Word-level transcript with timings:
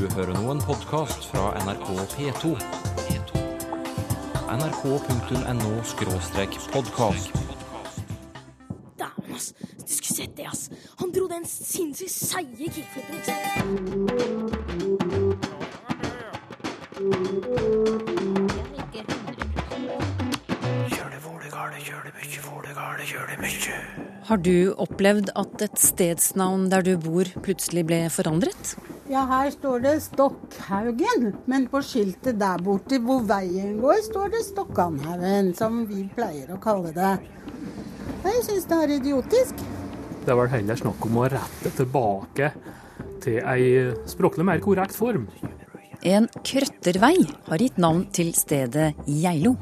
Du 0.00 0.08
hører 0.16 0.32
nå 0.32 0.48
en 0.48 0.62
podkast 0.64 1.26
fra 1.28 1.52
NRK 1.60 1.92
P2. 2.14 2.56
nrk.no-podkast. 4.48 7.28
Dæven, 8.96 9.36
ass. 9.36 9.52
Du 9.76 9.92
skulle 9.92 10.16
sett 10.16 10.32
det, 10.38 10.46
ass. 10.48 10.72
Han 11.02 11.12
dro 11.12 11.28
den 11.28 11.44
sinnssykt 11.44 12.14
seige 12.14 12.72
kickflipen, 12.72 13.14
ikke 13.18 13.28
sant? 13.28 13.44
Har 24.30 24.38
du 24.48 24.72
opplevd 24.80 25.28
at 25.36 25.60
et 25.68 25.76
stedsnavn 25.76 26.72
der 26.72 26.80
du 26.88 26.96
bor 27.04 27.28
plutselig 27.44 27.84
ble 27.92 28.08
forandret? 28.08 28.80
Ja, 29.10 29.24
her 29.26 29.48
står 29.50 29.80
det 29.82 29.92
Stokkhaugen, 30.04 31.32
men 31.50 31.64
på 31.66 31.80
skiltet 31.82 32.36
der 32.38 32.60
borte 32.62 33.00
hvor 33.02 33.24
veien 33.26 33.80
går, 33.82 33.96
står 34.06 34.28
det 34.30 34.42
Stokkanhaugen, 34.46 35.48
som 35.58 35.80
vi 35.88 36.04
pleier 36.14 36.52
å 36.54 36.58
kalle 36.62 36.92
det. 36.94 37.16
Jeg 38.22 38.44
syns 38.46 38.68
det 38.70 38.78
er 38.78 38.92
idiotisk. 39.00 39.64
Det 40.22 40.30
er 40.30 40.38
vel 40.38 40.52
heller 40.52 40.78
snakk 40.78 41.08
om 41.08 41.18
å 41.18 41.24
rette 41.32 41.72
tilbake 41.74 42.52
til 43.24 43.40
ei 43.50 43.64
språklig 44.12 44.46
mer 44.46 44.62
korrekt 44.62 44.94
form. 44.94 45.26
En 46.06 46.30
krøttervei 46.46 47.16
har 47.48 47.66
gitt 47.66 47.82
navn 47.82 48.06
til 48.14 48.30
stedet 48.38 48.92
Geilo. 49.10 49.56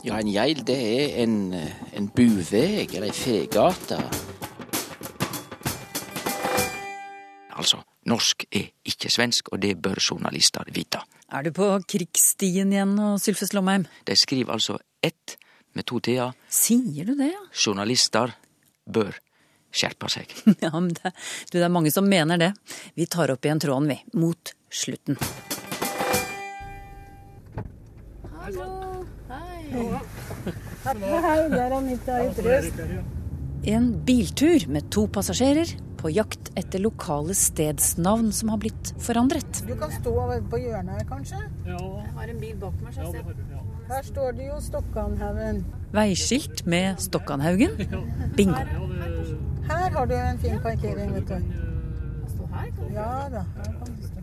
Ja, 0.00 0.16
en 0.16 0.32
geil 0.32 0.64
det 0.64 0.78
er 0.78 1.20
en, 1.26 1.36
en 1.92 2.08
buveg 2.16 2.96
eller 2.96 3.12
ei 3.12 3.20
fegate. 3.20 4.00
Altså, 7.52 7.82
norsk 8.08 8.46
er 8.50 8.70
ikke 8.88 9.10
svensk, 9.12 9.52
og 9.52 9.62
det 9.62 9.76
bør 9.82 10.00
journalister 10.00 10.68
vite. 10.74 11.02
Er 11.28 11.44
du 11.44 11.52
på 11.56 11.68
krigsstien 11.88 12.72
igjen 12.72 12.94
nå, 12.96 13.14
Sylfes 13.20 13.52
Lomheim? 13.56 13.86
De 14.08 14.16
skriver 14.16 14.54
altså 14.56 14.78
ett 15.04 15.36
med 15.76 15.86
to 15.88 16.00
t-er. 16.02 16.32
Sier 16.48 17.08
du 17.08 17.14
det, 17.18 17.32
ja? 17.34 17.42
Journalister 17.52 18.32
bør 18.88 19.12
skjerpe 19.70 20.08
seg. 20.12 20.32
Ja, 20.64 20.72
men 20.74 20.90
det, 20.96 21.12
du, 21.50 21.58
det 21.58 21.66
er 21.66 21.72
mange 21.72 21.92
som 21.94 22.08
mener 22.08 22.40
det. 22.40 22.52
Vi 22.96 23.06
tar 23.06 23.30
opp 23.34 23.44
igjen 23.44 23.60
tråden, 23.62 23.90
vi. 23.92 23.98
Mot 24.18 24.54
slutten. 24.72 25.20
Hallo. 28.38 28.68
Hei, 29.28 29.84
Hei, 30.88 31.36
der 31.52 31.58
er 31.60 31.74
Anita 31.76 32.22
Ytrøst. 32.24 32.80
En 33.68 33.90
biltur 34.06 34.64
med 34.72 34.88
to 34.94 35.04
passasjerer 35.12 35.74
på 35.98 36.10
jakt 36.14 36.50
etter 36.58 36.82
lokale 36.82 37.34
stedsnavn 37.36 38.30
som 38.34 38.52
har 38.52 38.60
blitt 38.62 38.92
forandret. 39.02 39.62
Du 39.66 39.74
kan 39.78 39.92
stå 39.92 40.14
på 40.50 40.60
hjørnet 40.62 41.00
her, 41.00 41.06
kanskje? 41.08 41.40
Ja. 41.66 41.78
Jeg 41.78 42.14
har 42.16 42.32
en 42.34 42.42
bil 42.42 42.56
bak 42.60 42.76
meg, 42.84 42.94
så 42.94 43.08
jeg 43.08 43.12
ser 43.16 43.22
Her 43.88 44.04
står 44.04 44.36
det 44.36 44.46
jo 44.50 44.60
Stokkanhaugen. 44.60 45.62
Veiskilt 45.96 46.66
med 46.66 47.00
Stokkanhaugen. 47.00 47.78
Bingo. 48.36 48.62
Her 49.68 49.90
har 49.96 50.06
du 50.06 50.14
en 50.14 50.38
fin 50.38 50.60
parkering, 50.62 51.14
vet 51.14 51.28
du. 51.28 51.66
Ja 52.92 53.28
da, 53.30 53.44
her 53.56 53.72
kan 53.78 53.96
du 53.96 54.06
stå. 54.06 54.18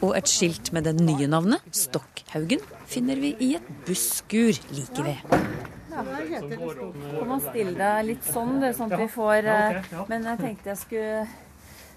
Og 0.00 0.14
et 0.16 0.30
skilt 0.32 0.72
med 0.72 0.86
det 0.88 0.94
nye 0.96 1.28
navnet, 1.28 1.60
Stokkhaugen, 1.76 2.62
finner 2.88 3.20
vi 3.20 3.34
i 3.44 3.50
et 3.58 3.66
busskur 3.86 4.56
like 4.72 5.04
ved. 5.04 5.59
Kom 6.40 7.34
og 7.36 7.42
still 7.44 7.74
deg 7.78 8.06
litt 8.08 8.26
sånn, 8.26 8.56
du, 8.62 8.68
sånn 8.76 8.92
at 8.92 9.02
vi 9.02 9.08
får 9.12 9.50
eh, 9.50 9.90
Men 10.10 10.26
jeg 10.30 10.40
tenkte 10.40 10.72
jeg 10.72 10.80
skulle 10.80 11.26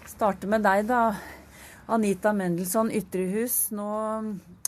starte 0.08 0.50
med 0.50 0.64
deg, 0.66 0.84
da. 0.90 1.14
Anita 1.94 2.32
Mendelssohn 2.36 2.92
Ytrehus. 2.94 3.56
Nå, 3.76 3.88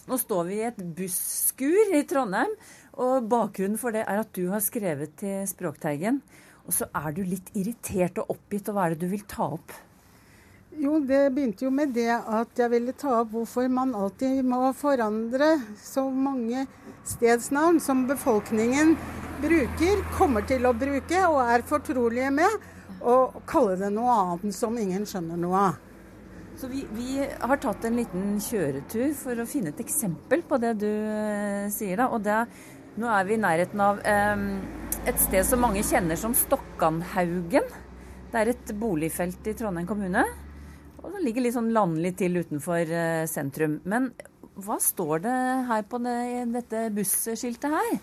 nå 0.06 0.18
står 0.20 0.48
vi 0.48 0.58
i 0.58 0.66
et 0.68 0.82
busskur 0.98 1.96
i 1.96 2.02
Trondheim. 2.08 2.52
Og 2.96 3.28
bakgrunnen 3.28 3.80
for 3.80 3.96
det 3.96 4.04
er 4.08 4.22
at 4.22 4.32
du 4.36 4.46
har 4.52 4.64
skrevet 4.64 5.16
til 5.20 5.44
Språkteigen. 5.48 6.22
Og 6.66 6.74
så 6.74 6.88
er 6.98 7.12
du 7.14 7.22
litt 7.24 7.52
irritert 7.54 8.18
og 8.22 8.36
oppgitt, 8.36 8.68
og 8.70 8.76
hva 8.76 8.86
er 8.86 8.96
det 8.96 9.06
du 9.06 9.12
vil 9.12 9.26
ta 9.28 9.52
opp? 9.54 9.74
Jo, 10.76 10.98
det 11.00 11.30
begynte 11.32 11.64
jo 11.64 11.70
med 11.72 11.94
det 11.96 12.10
at 12.12 12.58
jeg 12.60 12.68
ville 12.68 12.92
ta 13.00 13.22
opp 13.22 13.30
hvorfor 13.32 13.68
man 13.72 13.94
alltid 13.96 14.42
må 14.44 14.58
forandre 14.76 15.54
så 15.80 16.04
mange 16.12 16.66
stedsnavn 17.08 17.78
som 17.80 18.02
befolkningen 18.08 18.92
bruker, 19.40 20.02
kommer 20.18 20.44
til 20.44 20.68
å 20.68 20.74
bruke 20.76 21.22
og 21.30 21.40
er 21.46 21.64
fortrolige 21.64 22.28
med, 22.42 22.68
og 23.00 23.40
kalle 23.48 23.78
det 23.80 23.90
noe 23.94 24.20
annet 24.20 24.56
som 24.56 24.76
ingen 24.76 25.08
skjønner 25.08 25.40
noe 25.40 25.64
av. 25.70 25.82
Så 26.60 26.68
vi, 26.68 26.84
vi 26.96 27.24
har 27.24 27.60
tatt 27.60 27.84
en 27.88 27.96
liten 27.96 28.38
kjøretur 28.40 29.10
for 29.16 29.40
å 29.40 29.48
finne 29.48 29.72
et 29.72 29.80
eksempel 29.84 30.44
på 30.44 30.60
det 30.60 30.76
du 30.80 30.88
eh, 30.88 31.66
sier. 31.72 31.96
da, 32.00 32.12
og 32.12 32.24
det, 32.24 32.42
Nå 33.00 33.08
er 33.12 33.26
vi 33.28 33.36
i 33.36 33.40
nærheten 33.40 33.80
av 33.84 34.00
eh, 34.08 34.48
et 35.08 35.20
sted 35.20 35.44
som 35.44 35.60
mange 35.64 35.84
kjenner 35.84 36.16
som 36.20 36.36
Stokkanhaugen. 36.36 37.68
Det 38.32 38.40
er 38.40 38.52
et 38.52 38.72
boligfelt 38.76 39.48
i 39.52 39.56
Trondheim 39.56 39.88
kommune. 39.88 40.24
Og 41.06 41.14
det 41.14 41.22
ligger 41.22 41.44
litt 41.46 41.54
sånn 41.54 41.70
landlig 41.74 42.16
til 42.18 42.40
utenfor 42.42 42.90
eh, 42.90 43.24
sentrum. 43.30 43.78
Men 43.86 44.10
hva 44.58 44.78
står 44.82 45.22
det 45.22 45.34
her 45.68 45.84
på 45.86 46.00
det, 46.02 46.18
dette 46.50 46.86
busskiltet 46.96 47.70
her? 47.70 47.98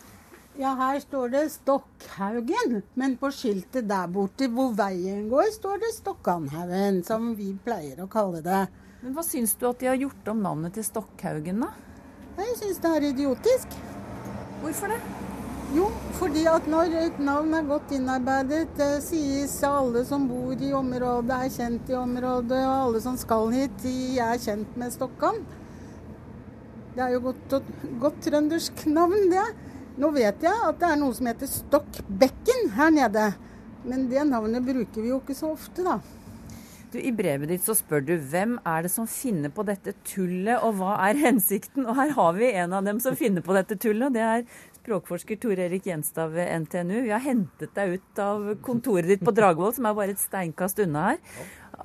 Ja, 0.55 0.75
her 0.77 0.99
står 1.01 1.31
det 1.33 1.41
Stokkhaugen, 1.49 2.83
men 2.93 3.15
på 3.17 3.31
skiltet 3.33 3.87
der 3.89 4.11
borte 4.13 4.47
hvor 4.53 4.71
veien 4.77 5.25
går, 5.31 5.49
står 5.55 5.81
det 5.81 5.89
Stokkanhaugen, 5.95 7.01
som 7.07 7.31
vi 7.35 7.49
pleier 7.65 8.03
å 8.05 8.09
kalle 8.11 8.43
det. 8.45 8.61
Men 9.01 9.17
Hva 9.17 9.25
syns 9.25 9.57
du 9.57 9.65
at 9.67 9.81
de 9.81 9.89
har 9.89 9.99
gjort 9.99 10.29
om 10.31 10.45
navnet 10.45 10.77
til 10.77 10.85
Stokkhaugen, 10.87 11.65
da? 11.65 11.73
Jeg 12.37 12.55
syns 12.61 12.79
det 12.85 12.93
er 12.95 13.09
idiotisk. 13.09 13.79
Hvorfor 14.61 14.93
det? 14.93 15.32
Jo, 15.71 15.87
fordi 16.19 16.43
at 16.51 16.67
når 16.69 16.91
et 16.99 17.19
navn 17.23 17.55
er 17.55 17.65
godt 17.65 17.93
innarbeidet, 17.95 18.67
det 18.77 18.91
sies 19.05 19.55
alle 19.65 20.03
som 20.05 20.27
bor 20.29 20.53
i 20.53 20.73
området, 20.75 21.33
er 21.33 21.53
kjent 21.55 21.89
i 21.89 21.95
området, 21.97 22.59
og 22.59 22.73
alle 22.75 23.01
som 23.01 23.15
skal 23.17 23.49
hit, 23.55 23.77
de 23.81 24.19
er 24.21 24.41
kjent 24.43 24.75
med 24.77 24.93
Stokkan. 24.93 25.39
Det 26.93 27.01
er 27.01 27.15
jo 27.15 27.23
godt, 27.31 27.55
godt 28.01 28.19
trøndersk 28.27 28.85
navn, 28.91 29.31
det. 29.31 29.47
Nå 29.97 30.09
vet 30.13 30.43
jeg 30.45 30.67
at 30.67 30.77
det 30.81 30.89
er 30.89 30.99
noe 31.01 31.15
som 31.17 31.29
heter 31.29 31.49
Stokkbekken 31.49 32.69
her 32.77 32.93
nede. 32.93 33.31
Men 33.83 34.05
det 34.11 34.27
navnet 34.29 34.65
bruker 34.65 35.01
vi 35.01 35.09
jo 35.09 35.21
ikke 35.23 35.37
så 35.37 35.53
ofte, 35.55 35.85
da. 35.85 35.97
Du, 36.93 36.99
I 37.01 37.09
brevet 37.15 37.49
ditt 37.49 37.65
så 37.65 37.73
spør 37.73 38.03
du 38.05 38.13
hvem 38.29 38.59
er 38.69 38.85
det 38.85 38.91
som 38.93 39.07
finner 39.09 39.49
på 39.49 39.65
dette 39.65 39.95
tullet, 40.05 40.61
og 40.61 40.77
hva 40.77 40.99
er 41.07 41.17
hensikten? 41.17 41.87
Og 41.89 41.97
her 41.97 42.13
har 42.13 42.37
vi 42.37 42.51
en 42.53 42.77
av 42.77 42.85
dem 42.85 43.01
som 43.01 43.17
finner 43.17 43.41
på 43.41 43.57
dette 43.57 43.79
tullet, 43.81 44.11
og 44.11 44.13
det 44.13 44.21
er 44.21 44.45
språkforsker 44.83 45.39
Tor 45.39 45.59
Erik 45.59 45.85
Gjenstad 45.85 46.27
ved 46.27 46.61
NTNU. 46.61 47.01
Vi 47.01 47.11
har 47.11 47.23
hentet 47.23 47.71
deg 47.75 47.95
ut 47.95 48.19
av 48.19 48.49
kontoret 48.61 49.07
ditt 49.07 49.21
på 49.23 49.31
Dragvoll, 49.31 49.71
som 49.75 49.87
er 49.87 49.95
bare 49.95 50.11
et 50.11 50.19
steinkast 50.19 50.81
unna 50.83 51.05
her. 51.07 51.19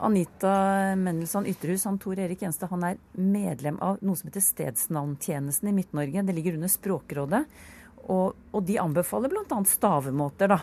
Anita 0.03 0.55
Mendelssohn 0.99 1.47
Ytterhus, 1.47 1.85
han 1.87 2.01
Tor 2.03 2.19
Erik 2.19 2.43
Gjenstad, 2.43 2.73
han 2.73 2.87
er 2.89 2.97
medlem 3.15 3.79
av 3.85 4.03
noe 4.03 4.19
som 4.19 4.29
heter 4.29 4.43
Stedsnavntjenesten 4.43 5.71
i 5.71 5.75
Midt-Norge. 5.77 6.25
Det 6.27 6.35
ligger 6.35 6.59
under 6.59 6.73
Språkrådet. 6.73 7.45
Og, 8.09 8.35
og 8.51 8.67
de 8.67 8.79
anbefaler 8.83 9.31
bl.a. 9.31 9.61
stavemåter, 9.69 10.51
da. 10.57 10.59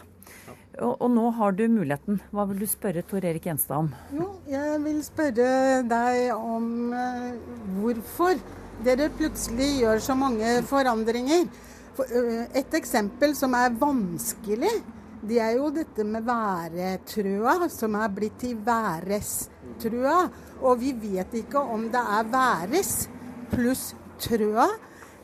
Og, 0.75 0.91
og, 0.91 1.07
nå 1.13 1.29
har 1.37 1.55
du 1.55 1.63
muligheten. 1.71 2.19
Hva 2.35 2.43
vil 2.49 2.65
du 2.65 2.67
spørre 2.67 3.03
Tor 3.07 3.23
Erik 3.23 3.47
Gjenstad 3.47 3.85
om? 3.85 3.93
Jo, 4.11 4.27
jeg 4.51 4.81
vil 4.83 4.99
spørre 5.07 5.85
deg 5.87 6.33
om 6.35 6.91
uh, 6.91 7.31
hvorfor 7.77 8.43
dere 8.83 9.07
plutselig 9.15 9.69
gjør 9.85 10.03
så 10.03 10.17
mange 10.19 10.57
forandringer. 10.67 11.47
Uh, 11.95 12.45
et 12.55 12.73
eksempel 12.75 13.35
som 13.37 13.55
er 13.57 13.75
vanskelig, 13.79 14.73
det 15.25 15.39
er 15.41 15.55
jo 15.57 15.71
dette 15.73 16.03
med 16.05 16.25
væretrøa, 16.27 17.69
som 17.71 17.95
er 17.97 18.11
blitt 18.13 18.37
til 18.43 18.59
værestrøa. 18.65 20.17
Og 20.61 20.81
vi 20.81 20.91
vet 21.01 21.39
ikke 21.41 21.61
om 21.61 21.87
det 21.93 22.01
er 22.19 22.27
væres 22.33 22.91
pluss 23.53 23.93
trøa, 24.21 24.67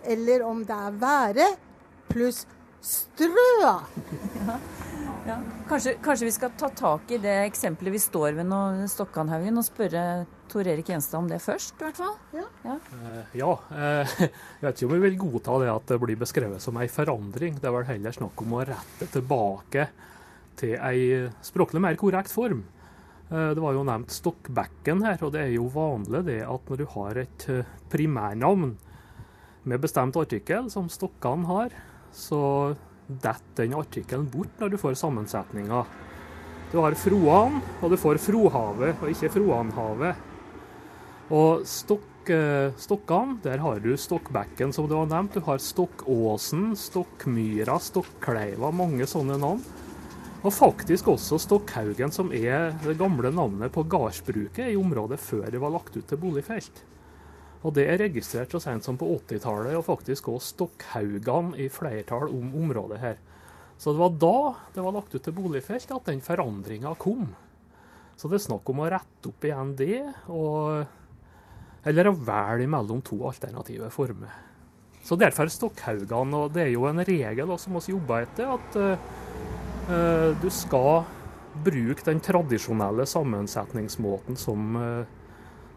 eller 0.01 0.45
om 0.47 0.63
det 0.65 0.77
er 0.87 0.97
være 1.01 1.49
pluss 2.09 2.45
strøa. 2.81 3.75
Ja. 4.41 4.57
Ja. 5.27 5.35
Kanskje, 5.69 5.93
kanskje, 6.01 6.25
vi 6.25 6.33
skal 6.33 6.53
ta 6.57 6.69
tak 6.73 7.11
i 7.13 7.19
det 7.21 7.35
eksempelet 7.45 7.93
vi 7.93 7.99
står 8.01 8.39
ved 8.39 8.47
nå, 8.49 8.61
Stokkanhaugen, 8.89 9.59
og 9.61 9.67
spørre 9.67 10.05
Tor 10.51 10.67
Erik 10.67 10.89
Gjenstad 10.91 11.21
om 11.21 11.29
det 11.31 11.39
først, 11.39 11.77
i 11.79 11.85
hvert 11.85 11.99
fall? 12.01 12.15
Ja. 12.35 12.43
Ja, 12.65 12.75
uh, 12.75 13.35
ja 13.39 13.51
uh, 13.71 14.13
jeg 14.27 14.65
vet 14.65 14.75
ikke 14.81 14.89
om 14.89 14.93
vi 14.97 15.03
vil 15.05 15.17
godta 15.21 15.57
det 15.63 15.69
at 15.71 15.93
det 15.93 15.99
blir 16.03 16.19
beskrevet 16.19 16.63
som 16.63 16.79
ei 16.81 16.89
forandring. 16.91 17.55
Det 17.55 17.69
er 17.69 17.75
vel 17.77 17.87
heller 17.87 18.15
snakk 18.15 18.43
om 18.43 18.57
å 18.57 18.65
rette 18.67 19.07
tilbake 19.13 19.87
til 20.59 20.75
ei 20.75 21.29
språklig 21.45 21.81
mer 21.83 21.95
korrekt 21.99 22.33
form. 22.35 22.65
Uh, 23.31 23.53
det 23.55 23.63
var 23.63 23.77
jo 23.77 23.85
nevnt 23.87 24.11
Stokkbekken 24.11 25.05
her, 25.07 25.23
og 25.23 25.31
det 25.37 25.45
er 25.45 25.53
jo 25.55 25.69
vanlig 25.71 26.25
det 26.27 26.41
at 26.43 26.67
når 26.67 26.81
du 26.81 26.87
har 26.97 27.21
et 27.23 27.47
primærnavn 27.93 28.73
med 29.71 29.79
bestemt 29.79 30.17
artikkel, 30.19 30.67
som 30.73 30.89
Stokkan 30.91 31.45
har, 31.47 31.71
så 32.11 32.73
detter 33.07 33.65
den 33.65 33.77
artikkelen 33.79 34.27
bort 34.31 34.59
når 34.59 34.73
du 34.73 34.77
får 34.79 34.97
sammensetninga 34.99 35.83
Du 36.71 36.77
har 36.79 36.95
Froan, 36.95 37.57
og 37.83 37.91
du 37.91 37.97
får 37.99 38.19
Frohavet, 38.23 38.99
og 38.99 39.11
ikke 39.11 39.31
Froanhavet. 39.33 40.27
Og 41.31 41.63
stokk, 41.63 42.27
stokkene, 42.75 43.37
der 43.43 43.61
har 43.63 43.79
du 43.79 43.93
Stokkbekken, 43.95 44.73
som 44.75 44.89
du 44.89 44.97
har 44.97 45.07
nevnt. 45.07 45.37
Du 45.37 45.45
har 45.45 45.61
Stokkåsen, 45.63 46.73
Stokkmyra, 46.75 47.77
Stokkleiva, 47.79 48.73
mange 48.75 49.07
sånne 49.07 49.39
navn. 49.39 49.63
Og 50.41 50.51
faktisk 50.51 51.07
også 51.13 51.37
Stokkhaugen, 51.39 52.11
som 52.11 52.33
er 52.35 52.73
det 52.83 52.97
gamle 52.99 53.31
navnet 53.31 53.71
på 53.71 53.85
gardsbruket 53.87 54.73
i 54.73 54.77
området 54.79 55.21
før 55.21 55.47
det 55.53 55.61
var 55.61 55.71
lagt 55.71 55.95
ut 55.95 56.07
til 56.09 56.19
boligfelt. 56.19 56.81
Og 57.61 57.75
det 57.77 57.85
er 57.87 58.01
registrert 58.01 58.51
så 58.51 58.59
sent 58.59 58.83
som 58.83 58.97
på 58.97 59.07
80-tallet, 59.21 59.75
og 59.77 59.85
faktisk 59.85 60.31
også 60.33 60.55
Stokkhaugene 60.55 61.61
i 61.61 61.69
flertall 61.71 62.27
om 62.33 62.55
området 62.57 62.99
her. 62.99 63.21
Så 63.77 63.93
det 63.93 64.01
var 64.01 64.17
da 64.19 64.37
det 64.75 64.83
var 64.83 64.97
lagt 64.97 65.13
ut 65.15 65.23
til 65.23 65.37
boligfelt 65.37 65.93
at 65.93 66.09
den 66.09 66.25
forandringa 66.25 66.91
kom. 66.99 67.29
Så 68.17 68.29
det 68.29 68.41
er 68.41 68.49
snakk 68.49 68.67
om 68.69 68.81
å 68.83 68.89
rette 68.91 69.29
opp 69.31 69.45
igjen 69.45 69.77
det, 69.77 70.01
og, 70.29 70.83
eller 71.87 72.09
å 72.09 72.15
velge 72.15 72.69
mellom 72.69 73.01
to 73.05 73.19
alternative 73.27 73.89
former. 73.93 74.33
Så 75.01 75.17
derfor 75.17 75.49
Stokkhaugene, 75.49 76.43
og 76.43 76.53
det 76.53 76.67
er 76.67 76.75
jo 76.75 76.85
en 76.89 77.01
regel 77.05 77.49
da, 77.49 77.57
som 77.59 77.77
vi 77.77 77.95
jobber 77.95 78.27
etter, 78.27 78.51
at 78.53 78.77
uh, 78.77 80.29
du 80.41 80.47
skal 80.53 81.01
bruke 81.65 82.05
den 82.05 82.21
tradisjonelle 82.23 83.07
sammensetningsmåten 83.09 84.37
som 84.39 84.77
uh, 84.77 85.01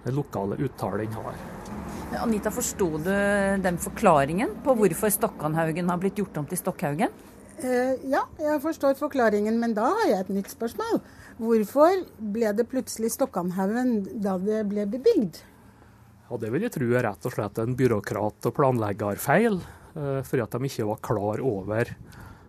den 0.04 0.16
lokale 0.18 0.58
uttalen 0.60 1.16
har. 1.16 1.38
Anita, 2.20 2.52
forsto 2.52 2.90
du 3.00 3.10
den 3.64 3.80
forklaringen 3.80 4.58
på 4.62 4.76
hvorfor 4.76 5.10
Stokkanhaugen 5.10 5.88
har 5.90 6.02
blitt 6.02 6.20
gjort 6.20 6.36
om 6.42 6.50
til 6.50 6.60
Stokkhaugen? 6.60 7.16
Uh, 7.64 7.96
ja, 8.04 8.26
jeg 8.36 8.60
forstår 8.60 9.00
forklaringen, 9.00 9.56
men 9.58 9.72
da 9.74 9.88
har 9.88 10.10
jeg 10.10 10.26
et 10.26 10.34
nytt 10.36 10.52
spørsmål. 10.52 11.00
Hvorfor 11.40 12.04
ble 12.36 12.52
det 12.54 12.68
plutselig 12.68 13.14
Stokkanhaugen 13.16 14.20
da 14.22 14.36
det 14.42 14.66
ble 14.68 14.84
bebygd? 14.98 15.40
Ja, 16.34 16.38
Det 16.38 16.50
vil 16.50 16.64
jeg 16.66 16.72
tro 16.74 16.86
er 16.90 17.04
rett 17.06 17.26
og 17.28 17.30
slett 17.30 17.58
en 17.62 17.76
byråkrat- 17.78 18.46
og 18.48 18.54
planleggerfeil, 18.56 19.60
eh, 19.94 20.22
fordi 20.26 20.42
at 20.42 20.50
de 20.50 20.66
ikke 20.66 20.86
var 20.88 20.98
klar 20.98 21.38
over 21.38 21.86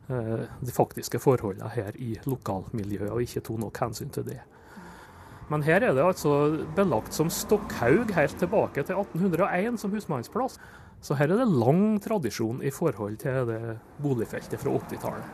eh, 0.09 0.45
de 0.65 0.71
faktiske 0.73 1.19
forholdene 1.21 1.69
her 1.69 1.93
i 2.01 2.15
lokalmiljøet, 2.25 3.11
og 3.11 3.21
ikke 3.21 3.43
tok 3.45 3.59
nok 3.59 3.77
hensyn 3.77 4.09
til 4.09 4.23
det. 4.23 4.39
Men 5.51 5.61
her 5.61 5.83
er 5.83 5.93
det 5.93 6.01
altså 6.01 6.65
belagt 6.73 7.13
som 7.13 7.29
Stokkhaug 7.29 8.09
helt 8.09 8.39
tilbake 8.39 8.81
til 8.81 8.97
1801 8.97 9.77
som 9.77 9.93
husmannsplass. 9.93 10.57
Så 11.01 11.13
her 11.13 11.29
er 11.29 11.37
det 11.37 11.47
lang 11.53 11.99
tradisjon 12.01 12.63
i 12.65 12.73
forhold 12.73 13.19
til 13.21 13.45
det 13.45 13.77
boligfeltet 14.01 14.57
fra 14.57 14.73
80-tallet. 14.81 15.29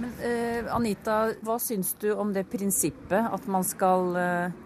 Men 0.00 0.16
eh, 0.24 0.64
Anita, 0.72 1.34
hva 1.44 1.60
syns 1.60 1.92
du 2.00 2.14
om 2.14 2.32
det 2.32 2.48
prinsippet 2.48 3.28
at 3.28 3.46
man 3.46 3.68
skal 3.68 4.16
eh, 4.16 4.58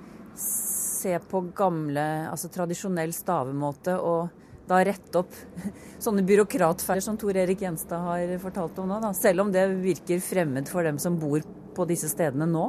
se 1.05 1.19
på 1.31 1.45
gamle, 1.57 2.07
altså 2.31 2.51
tradisjonell 2.53 3.13
stavemåte 3.15 3.99
og 4.01 4.41
da 4.69 4.81
rette 4.87 5.21
opp 5.21 5.35
sånne 6.05 6.25
byråkratferder 6.25 7.05
som 7.05 7.19
Tor 7.21 7.37
Erik 7.37 7.63
Gjenstad 7.65 8.01
har 8.01 8.35
fortalt 8.43 8.81
om 8.81 8.89
nå, 8.91 9.03
da, 9.05 9.13
selv 9.17 9.45
om 9.45 9.53
det 9.53 9.69
virker 9.85 10.23
fremmed 10.25 10.71
for 10.73 10.87
dem 10.87 11.01
som 11.03 11.21
bor 11.21 11.45
på 11.75 11.89
disse 11.91 12.09
stedene 12.13 12.49
nå? 12.49 12.69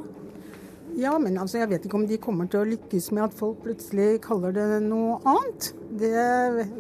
Ja, 0.96 1.18
men 1.20 1.36
altså, 1.42 1.60
jeg 1.60 1.70
vet 1.74 1.86
ikke 1.88 1.98
om 2.00 2.06
de 2.08 2.18
kommer 2.24 2.48
til 2.48 2.62
å 2.62 2.68
lykkes 2.70 3.10
med 3.16 3.26
at 3.26 3.36
folk 3.36 3.60
plutselig 3.66 4.22
kaller 4.24 4.54
det 4.56 4.80
noe 4.86 5.18
annet. 5.28 5.74
Det 6.00 6.28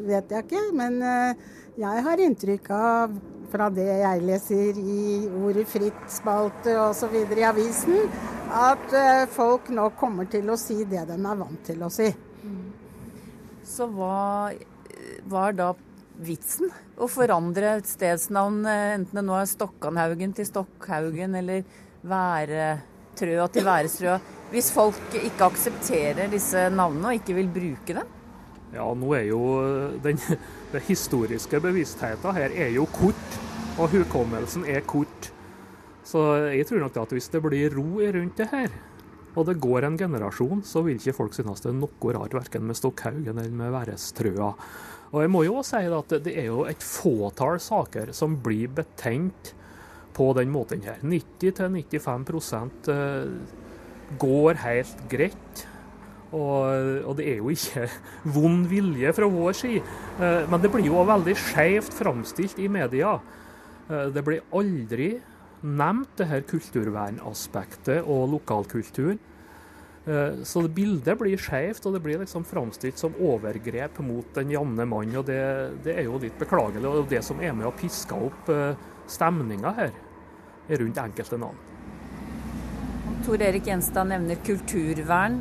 vet 0.07 0.31
jeg 0.31 0.45
ikke. 0.45 0.61
Men 0.77 1.01
eh, 1.03 1.41
jeg 1.81 2.03
har 2.05 2.23
inntrykk 2.23 2.69
av, 2.71 3.17
fra 3.55 3.69
det 3.71 3.87
jeg 3.87 4.23
leser 4.27 4.79
i 4.79 5.01
Ordet 5.39 5.65
fritt-spalte 5.71 6.75
osv. 6.81 7.13
i 7.15 7.45
avisen, 7.47 8.09
at 8.51 8.95
eh, 8.95 9.23
folk 9.31 9.69
nå 9.73 9.89
kommer 9.99 10.27
til 10.31 10.49
å 10.51 10.57
si 10.59 10.81
det 10.83 11.05
de 11.07 11.15
er 11.15 11.39
vant 11.39 11.61
til 11.65 11.85
å 11.85 11.91
si. 11.93 12.09
Så 13.65 13.87
hva, 13.91 14.51
hva 15.29 15.45
er 15.49 15.55
da 15.57 15.69
vitsen? 16.25 16.71
Å 16.95 17.07
forandre 17.11 17.77
et 17.79 17.87
stedsnavn, 17.89 18.59
eh, 18.67 18.91
enten 18.97 19.21
det 19.21 19.25
nå 19.25 19.37
er 19.39 19.47
Stokkanhaugen 19.49 20.35
til 20.35 20.49
Stokkhaugen 20.51 21.39
eller 21.39 21.63
Væretrøa 22.05 23.47
til 23.55 23.67
Værestrøa, 23.67 24.19
hvis 24.51 24.69
folk 24.75 25.15
ikke 25.21 25.47
aksepterer 25.47 26.29
disse 26.31 26.67
navnene 26.75 27.13
og 27.13 27.21
ikke 27.21 27.39
vil 27.39 27.49
bruke 27.55 27.97
dem? 28.01 28.13
Ja, 28.75 28.85
nå 28.91 29.15
er 29.15 29.29
jo 29.29 29.41
den, 30.03 30.19
den 30.75 30.83
historiske 30.83 31.59
bevisstheten 31.63 32.35
her 32.35 32.51
er 32.51 32.73
jo 32.75 32.85
kort, 32.91 33.39
og 33.79 33.89
hukommelsen 33.93 34.65
er 34.67 34.81
kort. 34.87 35.31
Så 36.05 36.19
jeg 36.53 36.67
tror 36.69 36.79
nok 36.83 36.97
at 37.01 37.13
hvis 37.15 37.31
det 37.33 37.41
blir 37.43 37.73
ro 37.75 38.01
rundt 38.03 38.37
det 38.37 38.49
her, 38.51 38.69
og 39.35 39.45
det 39.49 39.59
går 39.59 39.83
en 39.87 39.97
generasjon, 39.99 40.61
så 40.63 40.81
vil 40.85 40.99
ikke 40.99 41.17
folk 41.17 41.33
synes 41.35 41.61
det 41.63 41.71
er 41.71 41.79
noe 41.79 42.13
rart 42.15 42.35
verken 42.37 42.63
med 42.67 42.75
Stokkhaugen 42.79 43.35
eller 43.35 43.51
med 43.51 43.73
Værestrøa. 43.73 44.49
Og 45.11 45.21
jeg 45.23 45.31
må 45.31 45.43
jo 45.45 45.57
også 45.59 45.79
si 45.79 45.85
at 45.97 46.09
det 46.25 46.33
er 46.39 46.47
jo 46.49 46.65
et 46.67 46.83
fåtall 46.83 47.59
saker 47.63 48.11
som 48.15 48.37
blir 48.43 48.67
betent 48.75 49.53
på 50.15 50.33
den 50.37 50.49
måten 50.51 50.83
her. 50.85 50.97
90-95% 51.03 52.91
går 54.21 54.53
helt 54.63 54.97
greit. 55.11 55.67
Og, 56.35 57.05
og, 57.05 57.13
det 57.17 57.27
er 57.31 57.39
jo 57.39 57.51
ikke 57.53 57.87
vond 58.35 58.65
vilje 58.69 59.13
fra 59.15 59.29
vår 59.31 59.55
side. 59.57 59.83
Eh, 60.19 60.41
men 60.51 60.63
det 60.63 60.71
blir 60.73 60.89
jo 60.89 61.05
veldig 61.07 61.37
skjevt 61.39 61.95
framstilt 61.95 62.59
i 62.59 62.67
media. 62.71 63.15
Eh, 63.87 64.09
det 64.15 64.25
blir 64.25 64.43
aldri 64.55 65.13
nevnt, 65.65 66.11
det 66.19 66.27
her 66.29 66.43
kulturvernaspektet 66.45 68.03
og 68.03 68.27
lokalkulturen. 68.35 69.21
Eh, 70.05 70.41
så 70.45 70.65
bildet 70.69 71.17
blir 71.17 71.39
skjevt, 71.41 71.87
og 71.87 71.95
det 71.95 72.03
blir 72.03 72.19
liksom 72.21 72.45
framstilt 72.45 72.99
som 73.01 73.15
overgrep 73.15 74.01
mot 74.05 74.27
den 74.35 74.51
jevne 74.53 74.85
mann. 74.89 75.15
og 75.15 75.25
det, 75.29 75.39
det, 75.85 75.95
er 75.95 76.09
jo 76.09 76.19
litt 76.21 76.35
beklagelig. 76.41 76.89
Og 76.89 77.07
det 77.09 77.23
som 77.25 77.39
er 77.41 77.55
med 77.55 77.69
å 77.69 77.73
piske 77.75 78.17
opp 78.27 78.51
stemninga 79.09 79.71
her 79.79 79.95
rundt 80.81 80.97
enkelte 80.97 81.37
navn. 81.37 81.57
Tor 83.25 83.41
Erik 83.41 83.65
Gjenstad 83.65 84.05
nevner 84.05 84.37
kulturvern. 84.45 85.39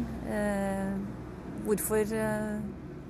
Hvorfor 1.64 2.12
eh, 2.12 2.58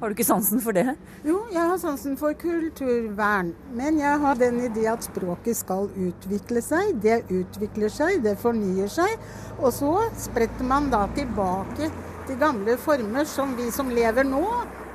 har 0.01 0.11
du 0.11 0.15
ikke 0.17 0.27
sansen 0.27 0.61
for 0.61 0.77
det? 0.77 0.97
Jo, 1.25 1.39
jeg 1.55 1.63
har 1.71 1.79
sansen 1.81 2.17
for 2.21 2.35
kulturvern. 2.39 3.55
Men 3.75 3.99
jeg 4.03 4.21
har 4.21 4.39
den 4.39 4.59
idé 4.67 4.87
at 4.91 5.07
språket 5.07 5.57
skal 5.59 5.89
utvikle 5.89 6.63
seg. 6.65 6.97
Det 7.03 7.23
utvikler 7.33 7.93
seg, 7.93 8.19
det 8.27 8.35
fornyer 8.43 8.91
seg. 8.93 9.15
Og 9.61 9.71
så 9.75 9.93
spretter 10.27 10.67
man 10.69 10.91
da 10.93 11.07
tilbake 11.17 11.89
til 12.29 12.41
gamle 12.41 12.77
former 12.81 13.27
som 13.29 13.55
vi 13.59 13.71
som 13.75 13.93
lever 13.93 14.27
nå, 14.29 14.43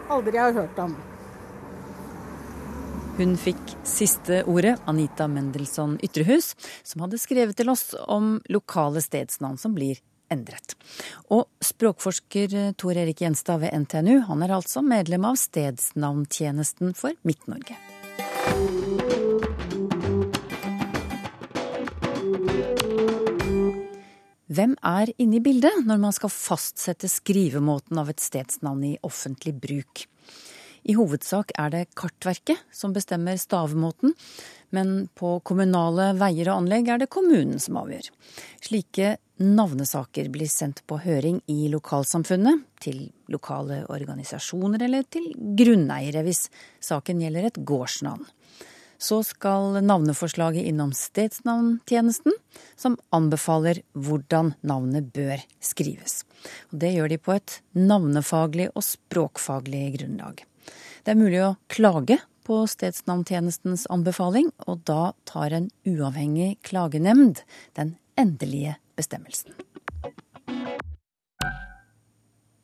aldri 0.09 0.41
har 0.41 0.53
hørt 0.55 0.77
om. 0.81 0.93
Hun 3.19 3.33
fikk 3.35 3.73
siste 3.83 4.43
ordet, 4.47 4.77
Anita 4.87 5.27
Mendelssohn 5.27 5.97
Ytrehus, 6.05 6.53
som 6.87 7.03
hadde 7.03 7.19
skrevet 7.19 7.57
til 7.59 7.73
oss 7.73 7.91
om 8.07 8.37
lokale 8.47 9.03
stedsnavn 9.03 9.59
som 9.59 9.73
blir 9.75 9.99
endret. 10.33 10.75
Og 11.33 11.47
språkforsker 11.63 12.73
Tor 12.79 12.97
Erik 12.97 13.23
Gjenstad 13.23 13.63
ved 13.63 13.75
NTNU, 13.85 14.21
han 14.29 14.45
er 14.45 14.55
altså 14.57 14.83
medlem 14.85 15.27
av 15.29 15.39
Stedsnavntjenesten 15.41 16.95
for 16.97 17.17
Midt-Norge. 17.27 17.77
Hvem 24.49 24.71
er 24.81 25.11
inne 25.21 25.37
i 25.37 25.43
bildet 25.45 25.85
når 25.85 25.99
man 26.01 26.15
skal 26.15 26.31
fastsette 26.33 27.07
skrivemåten 27.11 27.99
av 28.01 28.09
et 28.09 28.23
stedsnavn 28.23 28.81
i 28.87 28.95
offentlig 29.05 29.53
bruk? 29.61 30.07
I 30.83 30.95
hovedsak 30.97 31.51
er 31.59 31.73
det 31.73 31.87
Kartverket 31.99 32.61
som 32.71 32.93
bestemmer 32.95 33.39
stavemåten, 33.39 34.13
men 34.75 35.07
på 35.17 35.39
kommunale 35.45 36.11
veier 36.19 36.51
og 36.51 36.63
anlegg 36.63 36.91
er 36.93 37.01
det 37.01 37.11
kommunen 37.11 37.59
som 37.61 37.79
avgjør. 37.81 38.09
Slike 38.65 39.17
navnesaker 39.39 40.29
blir 40.31 40.49
sendt 40.51 40.83
på 40.87 40.99
høring 41.01 41.39
i 41.49 41.69
lokalsamfunnet, 41.71 42.65
til 42.79 43.09
lokale 43.31 43.81
organisasjoner 43.91 44.83
eller 44.85 45.07
til 45.11 45.31
grunneiere 45.35 46.23
hvis 46.23 46.45
saken 46.83 47.23
gjelder 47.23 47.49
et 47.49 47.63
gårdsnavn. 47.67 48.27
Så 48.99 49.21
skal 49.23 49.77
navneforslaget 49.79 50.67
innom 50.67 50.91
stedsnavntjenesten, 50.95 52.35
som 52.75 52.97
anbefaler 53.15 53.79
hvordan 53.95 54.53
navnet 54.59 55.07
bør 55.15 55.39
skrives. 55.63 56.25
Og 56.73 56.81
det 56.83 56.91
gjør 56.97 57.13
de 57.13 57.19
på 57.23 57.37
et 57.37 57.59
navnefaglig 57.79 58.67
og 58.73 58.83
språkfaglig 58.83 59.85
grunnlag. 59.95 60.43
Det 61.03 61.13
er 61.13 61.19
mulig 61.19 61.39
å 61.45 61.55
klage 61.71 62.19
på 62.49 62.63
stedsnavntjenestens 62.67 63.85
anbefaling, 63.93 64.49
og 64.67 64.81
da 64.89 65.13
tar 65.29 65.53
en 65.55 65.69
uavhengig 65.87 66.57
klagenemnd 66.65 67.43
den 67.77 67.95
endelige 68.19 68.75
bestemmelsen. 68.99 69.53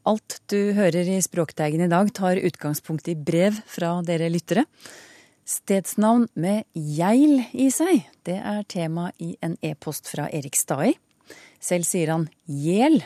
Alt 0.05 0.37
du 0.51 0.75
hører 0.77 1.07
i 1.09 1.21
Språkteigen 1.25 1.81
i 1.81 1.89
dag 1.89 2.11
tar 2.13 2.37
utgangspunkt 2.37 3.07
i 3.09 3.17
brev 3.17 3.57
fra 3.69 3.95
dere 4.05 4.29
lyttere. 4.29 4.65
Stedsnavn 5.45 6.27
med 6.37 6.65
geil 6.73 7.39
i 7.53 7.71
seg, 7.73 8.03
det 8.25 8.37
er 8.37 8.65
tema 8.69 9.11
i 9.21 9.35
en 9.45 9.55
e-post 9.65 10.09
fra 10.09 10.27
Erik 10.33 10.57
Stai. 10.57 10.93
Selv 11.61 11.87
sier 11.89 12.13
han 12.13 12.27
gjel. 12.45 12.99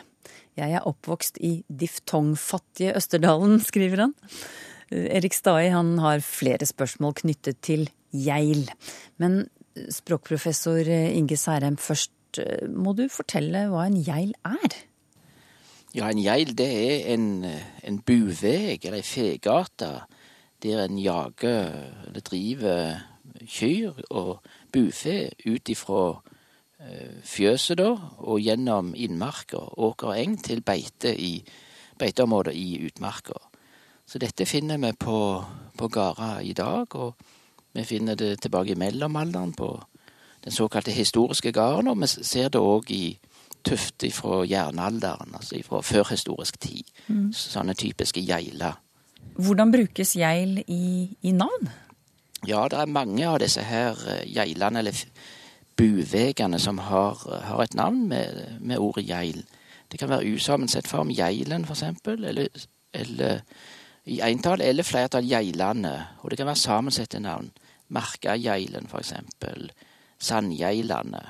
Jeg 0.60 0.76
er 0.76 0.88
oppvokst 0.88 1.40
i 1.44 1.60
diftongfattige 1.68 2.92
Østerdalen, 2.98 3.60
skriver 3.64 4.04
han. 4.06 4.14
Erik 4.90 5.36
Stai 5.36 5.70
han 5.70 5.96
har 6.02 6.22
flere 6.24 6.66
spørsmål 6.66 7.14
knyttet 7.22 7.60
til 7.62 7.88
geil. 8.10 8.66
Men 9.22 9.44
språkprofessor 9.94 10.88
Inge 10.90 11.38
Særheim, 11.38 11.78
først 11.78 12.40
må 12.70 12.94
du 12.98 13.06
fortelle 13.10 13.66
hva 13.70 13.86
en 13.88 14.00
geil 14.06 14.34
er? 14.46 14.74
Ja, 15.94 16.10
en 16.10 16.22
geil 16.22 16.52
det 16.58 16.68
er 16.70 17.08
en, 17.14 17.44
en 17.82 18.00
buveg 18.06 18.84
eller 18.84 19.00
ei 19.00 19.06
fegate 19.06 19.90
der 20.62 20.84
en 20.84 20.98
jager 21.00 21.72
eller 22.06 22.22
driver 22.26 23.00
kyr 23.48 23.96
og 24.10 24.36
bufe 24.72 25.30
ut 25.46 25.72
ifra 25.72 26.04
fjøset, 27.26 27.78
da, 27.80 27.90
og 28.24 28.40
gjennom 28.40 28.94
innmarka, 28.96 29.60
åker 29.76 30.12
og 30.12 30.20
eng, 30.20 30.38
til 30.40 30.62
beite 30.64 31.12
i 31.12 31.34
beiteområder 32.00 32.56
i 32.56 32.80
utmarka. 32.86 33.36
Så 34.10 34.18
dette 34.18 34.46
finner 34.46 34.78
vi 34.82 34.90
på, 34.98 35.44
på 35.78 35.88
gårder 35.88 36.40
i 36.42 36.52
dag, 36.52 36.94
og 36.98 37.14
vi 37.72 37.84
finner 37.86 38.18
det 38.18 38.40
tilbake 38.42 38.74
i 38.74 38.78
mellomalderen 38.78 39.52
på 39.54 39.68
den 40.44 40.52
såkalte 40.52 40.90
historiske 40.90 41.52
gården, 41.52 41.88
og 41.88 42.00
vi 42.00 42.08
ser 42.10 42.48
det 42.50 42.58
òg 42.58 42.90
i 42.90 43.18
tufte 43.64 44.10
fra 44.10 44.42
jernalderen, 44.48 45.34
altså 45.34 45.60
fra 45.62 45.82
førhistorisk 45.84 46.58
tid. 46.60 46.90
Mm. 47.06 47.30
Sånne 47.36 47.76
typiske 47.78 48.24
geiler. 48.26 48.80
Hvordan 49.36 49.70
brukes 49.70 50.16
geil 50.18 50.58
i, 50.66 50.82
i, 51.22 51.30
navn? 51.30 51.70
Ja, 52.48 52.66
det 52.72 52.80
er 52.80 52.90
mange 52.90 53.28
av 53.28 53.38
disse 53.44 53.62
her 53.62 54.00
geilene, 54.26 54.82
eller 54.82 55.04
buvegene, 55.76 56.58
som 56.58 56.80
har, 56.82 57.20
har 57.46 57.62
et 57.62 57.76
navn 57.78 58.08
med, 58.08 58.58
med, 58.60 58.78
ordet 58.78 59.06
geil. 59.06 59.44
Det 59.92 60.00
kan 60.00 60.10
være 60.10 60.34
usammensett 60.34 60.88
form, 60.88 61.12
geilen 61.14 61.68
for 61.68 61.78
eksempel, 61.78 62.24
eller, 62.24 62.48
eller 62.92 63.44
i 64.04 64.20
entall 64.24 64.62
eller 64.64 64.86
flertall 64.86 65.26
geilane. 65.28 65.94
Og 66.22 66.30
det 66.30 66.40
kan 66.40 66.48
være 66.48 66.62
sammensette 66.62 67.20
navn. 67.20 67.50
Markageilen, 67.88 68.88
for 68.88 69.02
eksempel. 69.02 69.70
Sandgeilane. 70.20 71.22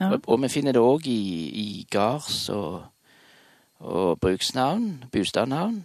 Ja. 0.00 0.10
Og, 0.10 0.20
og, 0.26 0.40
vi 0.42 0.50
finner 0.52 0.74
det 0.74 0.82
òg 0.82 1.06
i, 1.10 1.20
i 1.60 1.68
gards- 1.90 2.48
og, 2.52 2.84
og 3.84 4.18
bruksnavn, 4.22 5.04
bostadnavn. 5.12 5.82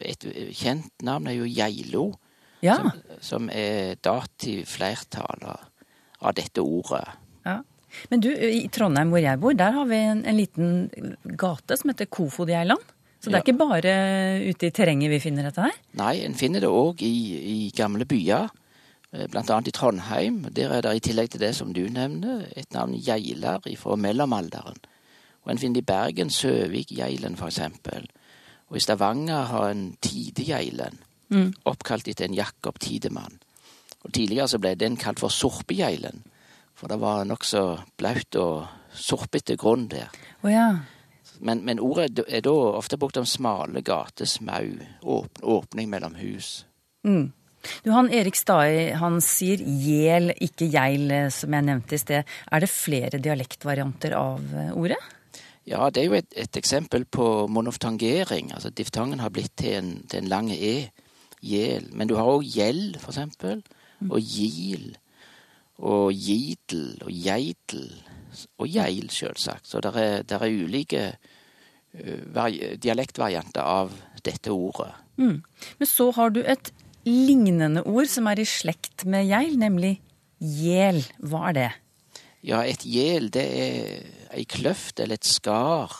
Et 0.00 0.26
kjent 0.54 1.02
navn 1.02 1.26
er 1.26 1.38
jo 1.40 1.46
Geilo, 1.50 2.04
ja. 2.62 2.76
som, 2.78 2.90
som, 3.20 3.48
er 3.50 3.96
dativ 4.04 4.66
flertallet 4.70 5.64
av 6.22 6.36
dette 6.38 6.62
ordet. 6.62 7.04
Ja. 7.46 7.60
Men 8.10 8.22
du, 8.22 8.28
i 8.30 8.66
Trondheim 8.72 9.10
hvor 9.14 9.22
jeg 9.22 9.40
bor, 9.42 9.56
der 9.56 9.74
har 9.74 9.88
vi 9.90 9.98
en, 10.10 10.22
en 10.26 10.38
liten 10.38 10.70
gate 11.38 11.78
som 11.78 11.90
heter 11.90 12.10
Kofodgeiland. 12.10 12.94
Så 13.26 13.32
det 13.32 13.40
er 13.40 13.42
ikke 13.42 13.58
bare 13.58 13.94
ute 14.46 14.68
i 14.68 14.74
terrenget 14.74 15.10
vi 15.10 15.18
finner 15.18 15.48
dette 15.48 15.64
her? 15.64 15.74
Nei, 15.98 16.12
en 16.22 16.36
finner 16.38 16.62
det 16.62 16.70
òg 16.70 17.02
i, 17.02 17.16
i, 17.36 17.56
gamle 17.74 18.06
byer. 18.06 18.52
Blant 19.32 19.50
annet 19.50 19.72
i 19.72 19.74
Trondheim. 19.74 20.44
Der 20.54 20.76
er 20.76 20.84
det 20.86 20.92
i 20.94 21.02
tillegg 21.08 21.32
til 21.32 21.42
det 21.42 21.50
som 21.58 21.72
du 21.74 21.82
nevner, 21.90 22.44
et 22.54 22.70
navn 22.76 22.94
Geilar 22.94 23.66
fra 23.80 23.96
mellomalderen. 23.98 24.78
Og 25.42 25.50
en 25.50 25.58
finner 25.58 25.80
det 25.80 25.82
i 25.82 25.90
Bergen, 25.90 26.30
Søvik, 26.30 26.94
Geilen 26.94 27.34
f.eks. 27.34 27.60
Og 28.70 28.78
i 28.78 28.82
Stavanger 28.86 29.50
har 29.50 29.68
en 29.70 29.84
Tidegeilen, 30.02 31.02
mm. 31.34 31.52
oppkalt 31.66 32.06
etter 32.06 32.30
en 32.30 32.38
Jakob 32.38 32.78
Tidemann. 32.78 33.40
Og 34.06 34.14
Tidligere 34.14 34.48
så 34.54 34.62
ble 34.62 34.76
den 34.78 34.98
kalt 34.98 35.18
for 35.18 35.34
Sorpegeilen, 35.34 36.22
for 36.78 36.90
det 36.90 37.02
var 37.02 37.26
nokså 37.26 37.62
blaut 37.98 38.38
og 38.38 38.66
sorpete 38.94 39.56
grunn 39.58 39.88
der. 39.90 40.14
Oh, 40.42 40.50
ja. 40.50 40.68
Men, 41.40 41.64
men, 41.64 41.80
ordet 41.82 42.22
er 42.28 42.44
da 42.44 42.54
ofte 42.78 42.98
brukt 43.00 43.18
om 43.20 43.26
smale 43.28 43.82
gater, 43.86 44.28
smau, 44.28 44.76
åp, 45.02 45.42
åpning 45.42 45.90
mellom 45.90 46.16
hus. 46.20 46.66
Mm. 47.06 47.32
Du, 47.82 47.90
han 47.90 48.10
Erik 48.14 48.38
Stai 48.38 48.92
han 48.98 49.18
sier 49.24 49.60
gjel, 49.60 50.30
ikke 50.42 50.68
geil, 50.70 51.10
som 51.34 51.56
jeg 51.56 51.66
nevnte 51.66 51.96
i 51.96 52.02
sted. 52.02 52.36
Er 52.52 52.62
det 52.62 52.70
flere 52.70 53.20
dialektvarianter 53.22 54.14
av 54.18 54.52
ordet? 54.76 55.00
Ja, 55.66 55.88
det 55.90 56.04
er 56.04 56.06
jo 56.06 56.18
et, 56.20 56.30
et 56.38 56.60
eksempel 56.60 57.08
på 57.10 57.48
monoftangering. 57.50 58.52
Altså 58.54 58.70
diftangen 58.70 59.18
har 59.18 59.32
blitt 59.34 59.56
til 59.58 59.80
en, 59.80 59.90
til 60.06 60.22
en 60.22 60.30
lang 60.30 60.52
e. 60.54 60.92
Gjel. 61.42 61.90
Men 61.92 62.08
du 62.08 62.14
har 62.16 62.30
òg 62.30 62.46
gjeld, 62.46 63.00
for 63.02 63.12
eksempel 63.12 63.64
og 64.04 64.20
gil 64.20 64.94
og 65.76 66.12
gidel 66.12 66.96
og 67.04 67.12
geitel 67.12 67.88
og 68.58 68.70
geil, 68.70 69.08
sjølsagt. 69.12 69.66
Så 69.68 69.82
det 69.84 69.94
er, 70.00 70.22
der 70.28 70.44
er 70.44 70.52
ulike 70.64 71.04
uh, 71.12 72.48
dialektvarianter 72.82 73.62
av 73.62 73.94
dette 74.26 74.52
ordet. 74.52 74.92
Mm. 75.16 75.40
Men 75.78 75.88
så 75.88 76.10
har 76.16 76.34
du 76.34 76.42
et 76.44 76.72
lignende 77.06 77.84
ord 77.86 78.10
som 78.10 78.28
er 78.30 78.42
i 78.42 78.48
slekt 78.48 79.06
med 79.08 79.28
geil, 79.30 79.56
nemlig 79.60 79.96
gjel. 80.42 81.02
Hva 81.22 81.48
er 81.50 81.56
det? 81.56 81.70
Ja, 82.46 82.60
et 82.62 82.84
gjel, 82.86 83.30
det 83.34 83.46
er 83.46 84.36
ei 84.36 84.44
kløft 84.46 85.00
eller 85.02 85.18
et 85.18 85.26
skar 85.26 85.94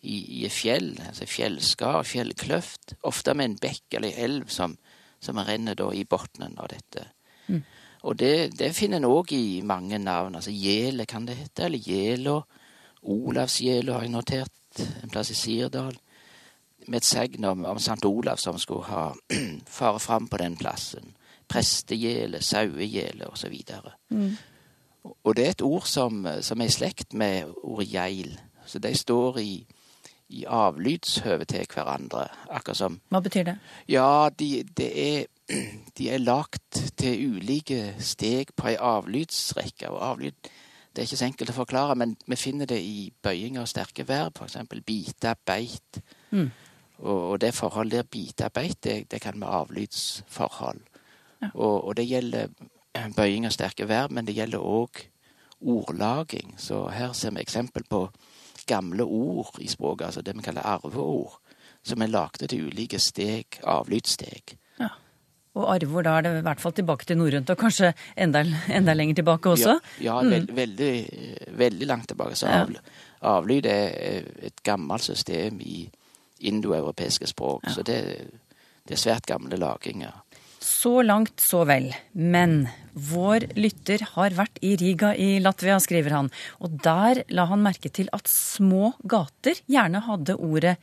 i, 0.00 0.40
i 0.40 0.44
et 0.46 0.54
fjell. 0.54 0.94
Altså 1.08 1.26
fjellskar, 1.28 2.06
fjellkløft. 2.06 2.96
Ofte 3.08 3.34
med 3.36 3.50
en 3.50 3.58
bekk 3.60 3.98
eller 3.98 4.16
elv 4.26 4.48
som, 4.52 4.76
som 5.20 5.40
renner 5.42 5.80
i 5.92 6.06
bunnen 6.08 6.56
av 6.56 6.70
dette. 6.72 7.08
Og 8.06 8.18
det, 8.18 8.58
det 8.58 8.74
finner 8.76 9.00
en 9.00 9.08
òg 9.08 9.32
i 9.34 9.62
mange 9.66 9.98
navn. 9.98 10.38
Altså 10.38 10.54
Gjele 10.54 11.06
kan 11.10 11.26
det 11.26 11.38
hete, 11.40 11.66
eller 11.66 11.82
Gjela. 11.82 12.38
Olavsgjela 13.02 13.96
har 13.96 14.06
jeg 14.06 14.14
notert 14.14 14.82
en 15.02 15.10
plass 15.10 15.32
i 15.34 15.38
Sirdal. 15.38 15.96
Med 16.86 17.00
et 17.00 17.08
segn 17.08 17.44
om, 17.50 17.64
om 17.66 17.78
Sankt 17.82 18.06
Olav 18.06 18.38
som 18.38 18.58
skulle 18.62 18.86
ha 18.86 19.08
fare 19.78 20.02
fram 20.02 20.28
på 20.30 20.38
den 20.38 20.54
plassen. 20.56 21.16
Prestegjele, 21.50 22.42
sauegjele 22.42 23.26
osv. 23.26 23.54
Mm. 24.10 24.36
Og 25.22 25.36
det 25.36 25.46
er 25.46 25.56
et 25.56 25.66
ord 25.66 25.86
som, 25.90 26.26
som 26.42 26.62
er 26.62 26.70
i 26.70 26.74
slekt 26.74 27.14
med 27.14 27.50
ordet 27.62 27.90
geil. 27.90 28.36
Så 28.66 28.78
de 28.82 28.94
står 28.94 29.38
i, 29.42 29.54
i 30.28 30.44
avlydshøve 30.46 31.46
til 31.46 31.66
hverandre. 31.74 32.28
Akkurat 32.50 32.78
som 32.78 33.00
Hva 33.10 33.22
betyr 33.22 33.50
det? 33.50 33.56
Ja, 33.90 34.28
de, 34.30 34.62
det 34.78 34.90
er 34.94 35.26
de 35.98 36.08
er 36.10 36.22
lagt 36.22 36.80
til 36.98 37.36
ulike 37.36 37.94
steg 38.02 38.50
på 38.56 38.70
ei 38.72 38.76
avlydsrekke. 38.82 39.90
Og 39.90 40.02
avlyd 40.10 40.50
det 40.96 41.02
er 41.02 41.08
ikke 41.10 41.18
så 41.20 41.26
enkelt 41.26 41.50
å 41.52 41.58
forklare, 41.58 41.94
men 42.00 42.14
vi 42.24 42.38
finner 42.40 42.68
det 42.70 42.78
i 42.80 43.10
bøying 43.22 43.58
av 43.60 43.66
sterke 43.68 44.06
verb, 44.08 44.38
f.eks. 44.40 44.56
bite, 44.86 45.34
beit. 45.44 45.98
Mm. 46.30 46.46
Og, 47.02 47.18
og, 47.18 47.34
det 47.42 47.52
forholdet 47.52 47.98
der 47.98 48.08
bite, 48.10 48.48
beit, 48.48 48.78
det, 48.84 48.94
det 49.12 49.20
kan 49.20 49.36
være 49.40 49.58
avlydsforhold. 49.60 50.80
Ja. 51.42 51.50
Og, 51.52 51.84
og, 51.84 51.92
det 51.98 52.08
gjelder 52.08 52.48
bøying 53.12 53.44
av 53.44 53.52
sterke 53.52 53.84
verb, 53.90 54.14
men 54.16 54.24
det 54.24 54.38
gjelder 54.38 54.64
òg 54.64 55.04
ordlaging. 55.60 56.56
Så 56.56 56.86
her 56.88 57.12
ser 57.12 57.36
vi 57.36 57.44
eksempel 57.44 57.84
på 57.84 58.06
gamle 58.66 59.04
ord 59.04 59.60
i 59.60 59.68
språket, 59.68 60.06
altså 60.08 60.24
det 60.24 60.32
vi 60.38 60.48
kaller 60.48 60.64
arveord, 60.64 61.36
som 61.84 62.00
er 62.02 62.08
lagde 62.08 62.48
til 62.48 62.70
ulike 62.70 62.98
steg, 62.98 63.60
avlydssteg. 63.62 64.56
Og 65.56 65.70
arvor, 65.72 66.04
da 66.04 66.18
er 66.18 66.26
det 66.26 66.32
i 66.40 66.44
hvert 66.44 66.60
fall 66.60 66.74
tilbake 66.76 67.08
til 67.08 67.16
norrønt, 67.20 67.50
og 67.52 67.60
kanskje 67.60 67.92
enda, 68.20 68.42
enda, 68.78 68.94
lenger 68.96 69.22
tilbake 69.22 69.54
også? 69.54 69.78
Ja, 69.98 70.10
ja 70.10 70.16
mm. 70.20 70.32
veld, 70.34 70.50
veldig, 70.58 70.94
veldig, 71.62 71.88
langt 71.88 72.10
tilbake. 72.12 72.36
Så 72.36 72.50
av, 72.52 72.74
avlyd 73.36 73.68
er 73.70 74.28
et 74.50 74.60
gammelt 74.66 75.06
system 75.06 75.62
i 75.64 75.86
indoeuropeiske 76.44 77.30
språk. 77.30 77.64
Ja. 77.64 77.76
Så 77.78 77.86
det, 77.88 78.00
det, 78.84 78.98
er 78.98 79.00
svært 79.00 79.28
gamle 79.28 79.56
laginger. 79.60 80.20
Så 80.60 80.98
langt, 81.06 81.40
så 81.40 81.62
vel. 81.68 81.88
Men 82.12 82.66
vår 82.92 83.48
lytter 83.56 84.04
har 84.16 84.36
vært 84.36 84.60
i 84.66 84.74
Riga 84.80 85.14
i 85.14 85.36
Latvia, 85.40 85.78
skriver 85.80 86.18
han. 86.18 86.30
Og 86.60 86.76
der 86.84 87.22
la 87.32 87.48
han 87.48 87.64
merke 87.64 87.92
til 87.92 88.10
at 88.16 88.28
små 88.28 88.92
gater 89.08 89.56
gjerne 89.70 90.04
hadde 90.04 90.36
ordet 90.36 90.76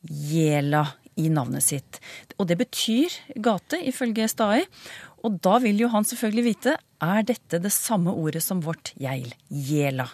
jela 0.00 0.86
i 1.18 1.28
navnet 1.32 1.64
sitt. 1.64 2.00
Og 2.38 2.48
det 2.48 2.58
betyr 2.60 3.14
gate, 3.42 3.80
ifølge 3.88 4.28
Stai. 4.30 4.64
Og 5.26 5.40
da 5.44 5.58
vil 5.60 5.82
jo 5.82 5.90
han 5.92 6.06
selvfølgelig 6.06 6.46
vite 6.46 6.76
er 7.00 7.24
dette 7.26 7.60
det 7.60 7.72
samme 7.72 8.12
ordet 8.12 8.42
som 8.44 8.62
vårt 8.64 8.92
gjeil, 9.00 9.32
jela. 9.50 10.08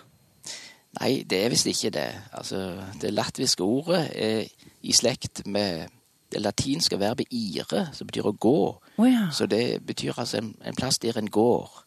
Nei, 0.96 1.20
det 1.28 1.42
er 1.44 1.52
visst 1.52 1.68
ikke 1.68 1.92
det. 1.92 2.08
Altså, 2.32 2.62
det 3.02 3.12
latviske 3.12 3.62
ordet 3.62 4.06
er 4.14 4.46
i 4.82 4.94
slekt 4.96 5.44
med 5.46 5.90
det 6.32 6.42
latinske 6.42 6.98
verbet 6.98 7.30
ire, 7.30 7.86
som 7.94 8.08
betyr 8.08 8.30
å 8.30 8.34
gå. 8.34 8.60
Oh, 8.96 9.06
ja. 9.06 9.28
Så 9.32 9.46
det 9.50 9.82
betyr 9.86 10.16
altså 10.16 10.40
en, 10.40 10.54
en, 10.64 10.78
plass 10.78 10.98
der 11.02 11.18
en 11.20 11.30
går. 11.30 11.82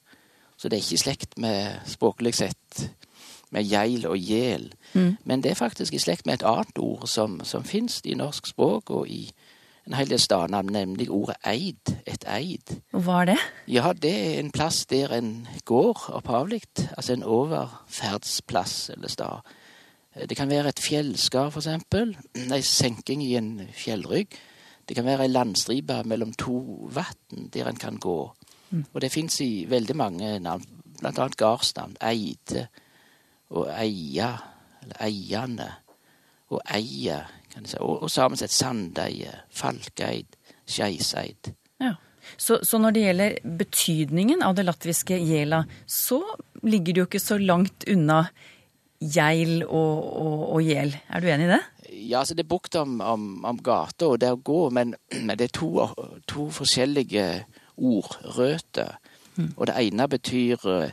Så 0.60 0.70
det 0.70 0.78
er 0.78 0.86
ikke 0.86 1.00
i 1.00 1.04
slekt 1.04 1.38
med 1.40 1.90
språklig 1.90 2.36
sett 2.38 2.86
med 3.56 3.70
geil 3.70 4.06
og 4.08 4.18
gjel. 4.18 4.70
Mm. 4.94 5.16
Men 5.24 5.44
det 5.44 5.52
er 5.52 5.60
faktisk 5.60 5.94
i 5.94 6.02
slekt 6.02 6.26
med 6.26 6.40
et 6.40 6.48
annet 6.48 6.78
ord 6.78 7.08
som, 7.08 7.40
som 7.44 7.64
fins 7.64 8.02
i 8.06 8.18
norsk 8.18 8.52
språk 8.52 8.92
og 8.94 9.10
i 9.10 9.30
en 9.90 9.96
hel 9.98 10.10
del 10.12 10.20
steder, 10.22 10.62
nemlig 10.62 11.10
ordet 11.10 11.40
eid. 11.50 11.96
Et 12.06 12.26
eid. 12.30 12.76
Hva 12.94 13.24
er 13.24 13.32
det? 13.32 13.38
Ja, 13.74 13.94
det 13.94 14.12
er 14.14 14.36
en 14.40 14.52
plass 14.54 14.84
der 14.86 15.16
en 15.18 15.48
går 15.66 16.12
opphavlig. 16.14 16.62
Altså 16.94 17.16
en 17.16 17.26
overferdsplass 17.26 18.92
eller 18.94 19.10
stad. 19.10 19.50
Det 20.30 20.38
kan 20.38 20.50
være 20.50 20.70
et 20.70 20.80
fjellskar, 20.84 21.50
for 21.50 21.64
eksempel. 21.64 22.18
En 22.36 22.62
senking 22.64 23.24
i 23.24 23.36
en 23.36 23.68
fjellrygg. 23.74 24.38
Det 24.90 24.98
kan 24.98 25.06
være 25.06 25.26
ei 25.26 25.34
landstripe 25.34 26.04
mellom 26.06 26.34
to 26.34 26.60
vann 26.94 27.50
der 27.54 27.70
en 27.70 27.78
kan 27.82 27.98
gå. 27.98 28.20
Og 28.94 29.02
det 29.02 29.12
fins 29.12 29.42
i 29.42 29.66
veldig 29.70 29.96
mange 29.98 30.40
navn, 30.40 30.66
blant 31.00 31.20
annet 31.20 31.38
gardsnavn. 31.38 31.98
Eide 32.02 32.68
og 33.50 33.70
eie, 33.74 34.32
eller 34.84 35.06
eiende, 35.06 35.70
og 36.50 36.62
Eie, 36.74 37.24
kan 37.54 37.66
jeg 37.66 37.76
si. 37.76 37.80
Og, 37.80 38.04
og 38.06 38.12
sammen 38.12 38.40
sett 38.40 38.54
Sandeie, 38.54 39.34
Falkeid, 39.54 40.38
Skeiseid. 40.70 41.52
Ja. 41.82 41.96
Så, 42.38 42.60
så 42.66 42.78
når 42.82 42.94
det 42.94 43.04
gjelder 43.06 43.36
betydningen 43.60 44.44
av 44.46 44.56
det 44.58 44.66
latviske 44.68 45.18
jela, 45.18 45.64
så 45.86 46.20
ligger 46.66 46.94
det 46.94 47.04
jo 47.04 47.10
ikke 47.10 47.22
så 47.22 47.38
langt 47.42 47.86
unna 47.90 48.24
geil 49.00 49.64
og, 49.64 50.02
og, 50.20 50.42
og 50.58 50.66
gjel. 50.66 50.94
Er 51.08 51.24
du 51.24 51.30
enig 51.32 51.48
i 51.48 51.54
det? 51.54 51.62
Ja, 51.90 52.20
altså 52.20 52.36
det 52.38 52.44
er 52.44 52.52
bukt 52.52 52.76
om, 52.78 53.00
om, 53.02 53.30
om 53.48 53.62
gata 53.66 54.12
og 54.12 54.20
det 54.22 54.34
å 54.34 54.42
gå, 54.42 54.60
men, 54.76 54.94
men 55.16 55.40
det 55.40 55.50
er 55.50 55.56
to, 55.58 55.88
to 56.30 56.50
forskjellige 56.54 57.30
ord, 57.78 58.20
Mm. 59.40 59.54
Og 59.56 59.70
det 59.70 59.76
ene 59.80 60.08
betyr 60.12 60.66
eh, 60.68 60.92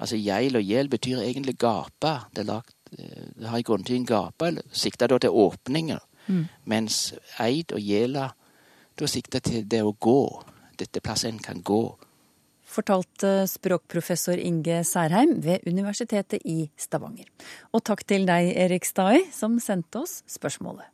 Altså 0.00 0.18
geil 0.18 0.56
og 0.58 0.64
gjel 0.66 0.90
betyr 0.90 1.22
egentlig 1.22 1.56
gape. 1.62 2.14
Det, 2.34 2.46
lagt, 2.48 2.74
eh, 2.98 3.28
det 3.38 3.50
har 3.50 3.58
i 3.58 3.66
grunntiden 3.66 4.06
gape, 4.08 4.50
sikta 4.72 5.06
da 5.10 5.18
til 5.22 5.30
åpninger. 5.30 6.02
Mens 6.64 7.12
eid 7.42 7.74
og 7.76 7.80
gjela 7.84 8.30
da 8.98 9.06
sikta 9.10 9.40
til 9.44 9.66
det 9.68 9.82
å 9.84 9.92
gå. 9.92 10.42
Dette 10.78 11.02
plasset 11.04 11.32
en 11.32 11.38
kan 11.42 11.62
gå. 11.62 11.84
Fortalte 12.64 13.44
språkprofessor 13.46 14.40
Inge 14.40 14.80
Særheim 14.88 15.36
ved 15.44 15.66
Universitetet 15.68 16.42
i 16.48 16.70
Stavanger. 16.80 17.28
Og 17.72 17.84
takk 17.84 18.02
til 18.08 18.24
deg, 18.26 18.50
Erik 18.56 18.88
Stai, 18.88 19.26
som 19.30 19.60
sendte 19.62 20.02
oss 20.02 20.22
spørsmålet. 20.26 20.88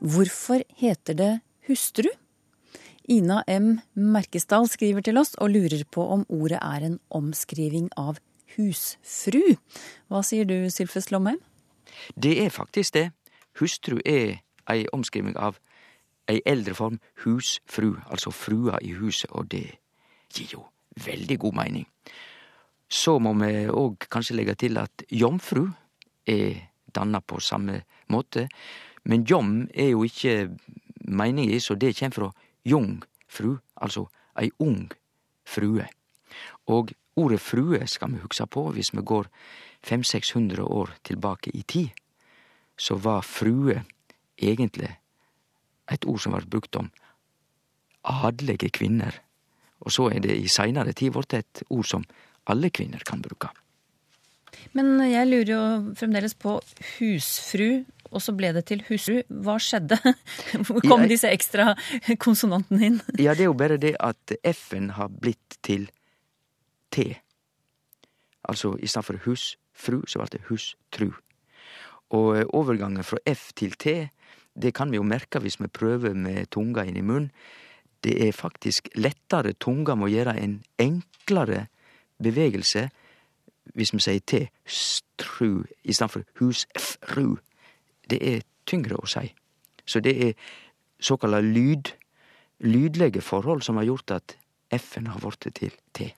Hvorfor 0.00 0.64
heter 0.80 1.16
det 1.16 1.32
hustru? 1.68 2.10
Ina 3.10 3.42
M. 3.50 3.80
Merkesdal 3.98 4.68
skriver 4.70 5.02
til 5.02 5.18
oss 5.18 5.32
og 5.42 5.50
lurer 5.50 5.82
på 5.90 6.04
om 6.14 6.20
ordet 6.30 6.60
er 6.62 6.84
en 6.86 6.98
omskriving 7.10 7.88
av 7.98 8.20
husfru. 8.54 9.56
Hva 10.06 10.20
sier 10.22 10.46
du, 10.46 10.70
Sylfes 10.70 11.10
Lomheim? 11.10 11.40
Det 12.14 12.36
er 12.44 12.52
faktisk 12.54 12.94
det. 12.94 13.08
Hustru 13.58 13.98
er 14.06 14.38
ei 14.70 14.84
omskriving 14.94 15.34
av 15.34 15.58
ei 16.30 16.38
eldre 16.46 16.76
form 16.78 17.00
husfru, 17.24 17.96
altså 18.06 18.30
frua 18.30 18.78
i 18.78 18.92
huset, 18.94 19.32
og 19.34 19.48
det 19.50 19.64
gir 20.30 20.54
jo 20.54 20.62
veldig 21.02 21.38
god 21.42 21.58
mening. 21.58 21.88
Så 22.86 23.16
må 23.18 23.32
vi 23.40 23.66
òg 23.66 24.06
kanskje 24.06 24.36
legge 24.38 24.54
til 24.54 24.78
at 24.78 25.02
jomfru 25.10 25.64
er 26.30 26.62
danna 26.94 27.18
på 27.18 27.40
samme 27.42 27.82
måte, 28.06 28.46
men 29.02 29.26
jom 29.26 29.66
er 29.74 29.90
jo 29.96 30.06
ikke 30.06 30.52
meninga, 31.10 31.58
så 31.58 31.74
det 31.74 31.96
kjem 31.98 32.14
fra 32.14 32.30
jung 32.64 33.02
fru, 33.28 33.58
altså 33.76 34.06
ei 34.40 34.50
ung 34.58 34.90
frue. 35.44 35.86
Og 36.70 36.92
ordet 37.16 37.40
frue 37.42 37.86
skal 37.90 38.14
vi 38.14 38.22
hugsa 38.22 38.46
på 38.46 38.68
hvis 38.74 38.92
vi 38.94 39.04
går 39.06 39.28
500-600 39.86 40.60
år 40.60 40.94
tilbake 41.04 41.50
i 41.54 41.62
tid. 41.62 41.88
Så 42.78 42.96
var 42.96 43.26
frue 43.26 43.82
egentlig 44.40 44.92
et 45.90 46.04
ord 46.06 46.20
som 46.22 46.32
var 46.32 46.46
brukt 46.48 46.76
om 46.76 46.90
adelige 48.04 48.70
kvinner. 48.70 49.12
Og 49.80 49.92
så 49.92 50.10
er 50.12 50.20
det 50.24 50.36
i 50.36 50.48
seinare 50.48 50.92
tid 50.92 51.12
blitt 51.12 51.34
et 51.34 51.62
ord 51.68 51.88
som 51.88 52.04
alle 52.50 52.70
kvinner 52.70 53.02
kan 53.06 53.22
bruke. 53.22 53.50
Men 54.76 54.98
jeg 55.08 55.28
lurer 55.28 55.50
jo 55.52 55.62
fremdeles 55.96 56.34
på 56.38 56.58
husfru, 56.98 57.84
og 58.10 58.22
så 58.22 58.34
ble 58.36 58.52
det 58.56 58.64
til 58.70 58.82
husfru. 58.88 59.20
Hva 59.44 59.56
skjedde? 59.62 59.98
Hvor 60.66 60.82
kom 60.84 61.06
disse 61.10 61.30
ekstra 61.30 61.72
konsonantene 62.22 62.86
inn? 62.86 63.00
Ja, 63.24 63.34
det 63.34 63.46
er 63.46 63.50
jo 63.50 63.58
bare 63.58 63.78
det 63.80 63.94
at 64.00 64.36
F-en 64.46 64.92
har 64.96 65.10
blitt 65.12 65.58
til 65.66 65.88
T. 66.90 67.12
Altså 68.48 68.74
i 68.80 68.88
stedet 68.90 69.06
for 69.06 69.24
husfru, 69.26 70.00
så 70.06 70.22
ble 70.22 70.30
det 70.34 70.44
hustru. 70.48 71.10
Og 72.10 72.28
eh, 72.38 72.46
overgangen 72.56 73.06
fra 73.06 73.20
F 73.30 73.50
til 73.54 73.76
T, 73.78 74.10
det 74.60 74.74
kan 74.74 74.90
vi 74.90 74.98
jo 74.98 75.06
merke 75.06 75.38
hvis 75.38 75.60
vi 75.60 75.70
prøver 75.70 76.16
med 76.18 76.50
tunga 76.50 76.84
inn 76.88 76.98
i 76.98 77.06
munnen. 77.06 77.30
Det 78.00 78.16
er 78.26 78.32
faktisk 78.32 78.88
lettere. 78.96 79.52
Tunga 79.60 79.94
må 79.94 80.08
gjøre 80.08 80.38
en 80.40 80.62
enklere 80.80 81.66
bevegelse 82.22 82.88
hvis 83.76 83.92
vi 83.94 84.00
sier 84.02 84.24
T, 84.26 84.48
stru, 84.66 85.62
i 85.84 85.92
stedet 85.92 86.10
for 86.10 86.24
husfru. 86.40 87.36
Det 88.10 88.20
er 88.20 88.44
tyngre 88.68 88.98
å 89.00 89.08
si. 89.08 89.26
Så 89.86 90.02
det 90.04 90.14
er 90.26 90.34
såkalla 91.00 91.40
lyd, 91.44 91.92
lydlege 92.66 93.22
forhold 93.24 93.64
som 93.66 93.80
har 93.80 93.88
gjort 93.88 94.16
at 94.18 94.36
F-en 94.76 95.10
har 95.10 95.22
blitt 95.22 95.48
til 95.56 95.72
T. 95.96 96.10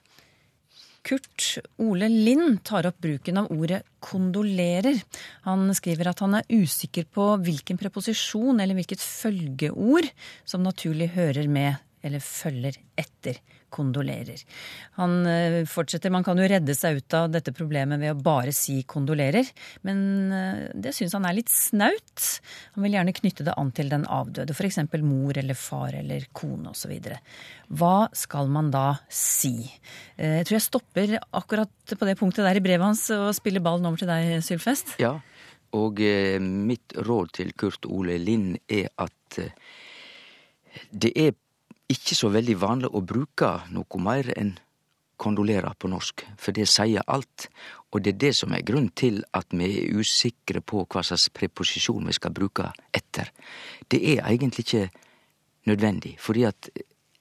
Kurt 1.03 1.57
Ole 1.83 2.07
Lind 2.07 2.61
tar 2.63 2.87
opp 2.87 3.01
bruken 3.03 3.41
av 3.41 3.49
ordet 3.51 3.81
kondolerer. 3.99 5.01
Han 5.43 5.73
skriver 5.75 6.13
at 6.13 6.21
han 6.23 6.37
er 6.39 6.47
usikker 6.47 7.09
på 7.11 7.25
hvilken 7.43 7.79
preposisjon 7.81 8.61
eller 8.63 8.77
hvilket 8.77 9.03
følgeord 9.03 10.07
som 10.47 10.63
naturlig 10.63 11.09
hører 11.17 11.49
med 11.51 11.75
eller 12.03 12.23
følger 12.23 12.79
etter 12.99 13.41
kondolerer. 13.73 14.41
Han 14.99 15.23
eh, 15.29 15.59
fortsetter, 15.69 16.11
man 16.13 16.25
kan 16.25 16.39
jo 16.39 16.45
redde 16.49 16.75
seg 16.77 16.99
ut 17.01 17.15
av 17.17 17.31
dette 17.33 17.53
problemet 17.55 18.01
ved 18.01 18.13
å 18.13 18.21
bare 18.23 18.53
si 18.55 18.79
kondolerer, 18.89 19.49
men 19.87 20.03
eh, 20.31 20.61
det 20.75 20.93
syns 20.95 21.15
han 21.17 21.27
er 21.29 21.37
litt 21.39 21.51
snaut. 21.51 22.27
Han 22.77 22.85
vil 22.85 22.97
gjerne 22.99 23.15
knytte 23.17 23.47
det 23.47 23.57
an 23.59 23.73
til 23.75 23.89
den 23.91 24.05
avdøde, 24.05 24.55
f.eks. 24.55 24.79
mor 25.01 25.37
eller 25.41 25.57
far 25.57 25.97
eller 25.97 26.27
kone 26.35 26.71
osv. 26.73 26.93
Hva 27.73 27.95
skal 28.13 28.51
man 28.53 28.71
da 28.73 28.87
si? 29.09 29.55
Eh, 30.15 30.39
Jeg 30.41 30.49
tror 30.49 30.59
jeg 30.59 30.67
stopper 30.69 31.17
akkurat 31.31 31.97
på 31.97 32.09
det 32.09 32.17
punktet 32.21 32.45
der 32.45 32.59
i 32.59 32.63
brevet 32.63 32.91
hans 32.91 33.07
og 33.15 33.31
spiller 33.37 33.63
ballen 33.63 33.89
over 33.89 34.03
til 34.03 34.11
deg, 34.11 34.37
Sylfest. 34.45 34.95
Ja, 35.01 35.17
og 35.73 35.97
mitt 36.43 36.93
råd 37.01 37.31
til 37.39 37.49
Kurt 37.57 37.87
Ole 37.89 38.19
Lind 38.21 38.59
er 38.69 38.91
at 39.01 39.39
det 40.93 41.11
er 41.17 41.33
ikke 41.91 42.15
så 42.15 42.29
veldig 42.33 42.55
vanlig 42.61 42.91
å 42.91 43.03
bruke 43.05 43.49
noe 43.73 43.99
mer 44.01 44.29
enn 44.37 44.55
kondolere 45.23 45.71
på 45.79 45.89
norsk, 45.91 46.25
for 46.37 46.55
det 46.55 46.65
sier 46.67 47.05
alt. 47.07 47.47
Og 47.93 48.01
det 48.03 48.15
er 48.15 48.21
det 48.25 48.31
som 48.35 48.53
er 48.55 48.65
grunnen 48.65 48.91
til 48.97 49.21
at 49.37 49.53
vi 49.53 49.69
er 49.69 49.99
usikre 49.99 50.63
på 50.65 50.83
hva 50.89 51.03
slags 51.05 51.29
preposisjon 51.33 52.07
vi 52.09 52.15
skal 52.17 52.33
bruke 52.35 52.71
etter. 52.91 53.29
Det 53.87 54.01
er 54.15 54.23
egentlig 54.25 54.65
ikke 54.65 54.89
nødvendig, 55.69 56.17
fordi 56.19 56.47
at 56.49 56.69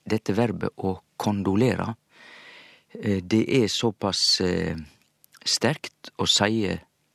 dette 0.08 0.34
verbet 0.34 0.72
å 0.82 0.96
kondolere, 1.20 1.92
eh, 2.98 3.20
det 3.22 3.44
er 3.60 3.68
såpass 3.68 4.40
eh, 4.40 4.76
sterkt 5.44 6.10
å 6.18 6.26
si 6.26 6.66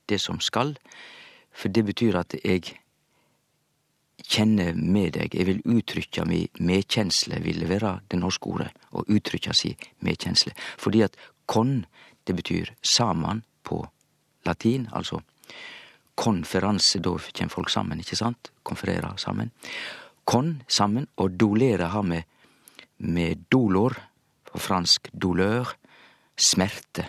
det 0.07 0.19
som 0.21 0.39
skal, 0.39 0.75
for 1.51 1.73
det 1.73 1.83
betyr 1.83 2.21
at 2.21 2.37
jeg 2.43 2.77
kjenner 4.23 4.73
med 4.75 5.13
deg, 5.17 5.35
jeg 5.35 5.47
vil 5.47 5.61
uttrykkja 5.77 6.25
mi 6.27 6.41
medkjensle, 6.59 7.39
ville 7.43 7.67
være 7.69 7.93
det 8.09 8.19
norske 8.19 8.49
ordet, 8.49 8.71
å 8.91 9.05
uttrykkja 9.05 9.53
si 9.55 9.73
medkjensle. 10.05 10.53
Fordi 10.81 11.03
at 11.05 11.17
kon, 11.45 11.85
det 12.25 12.35
betyr 12.35 12.73
saman 12.81 13.43
på 13.63 13.83
latin, 14.47 14.87
altså 14.91 15.21
konferanse, 16.17 16.99
da 17.03 17.13
kjem 17.17 17.51
folk 17.53 17.69
sammen, 17.69 18.01
ikke 18.01 18.17
sant? 18.17 18.51
Konferera 18.65 19.13
sammen. 19.21 19.51
Kon 20.27 20.57
sammen, 20.67 21.07
og 21.21 21.37
dolere 21.39 21.91
har 21.93 22.03
med, 22.03 22.25
med 23.05 23.45
dolor, 23.51 23.95
på 24.47 24.59
fransk 24.63 25.11
douleur, 25.13 25.75
smerte. 26.37 27.05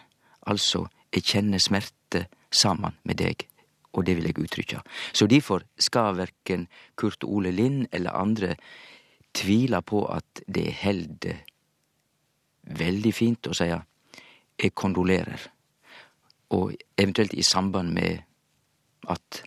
Altså, 0.51 0.85
jeg 1.14 1.25
kjenner 1.25 1.62
smerte 1.62 2.27
saman 2.53 2.99
med 3.09 3.21
deg, 3.23 3.47
og 3.92 4.07
det 4.07 4.16
vil 4.16 4.29
jeg 4.29 4.38
uttrykkja. 4.38 4.81
Så 5.12 5.27
derfor 5.27 5.64
skal 5.79 6.16
verken 6.18 6.66
Kurt 6.96 7.24
Ole 7.24 7.51
Lind 7.51 7.87
eller 7.92 8.16
andre 8.16 8.55
tvile 9.35 9.83
på 9.83 10.05
at 10.12 10.42
det 10.46 10.66
held 10.83 11.29
veldig 12.68 13.12
fint 13.14 13.48
å 13.48 13.57
seie 13.57 13.79
jeg 14.59 14.74
kondolerer, 14.74 15.38
og 16.51 16.72
eventuelt 16.98 17.35
i 17.38 17.44
samband 17.46 17.92
med 17.94 18.24
at 19.09 19.42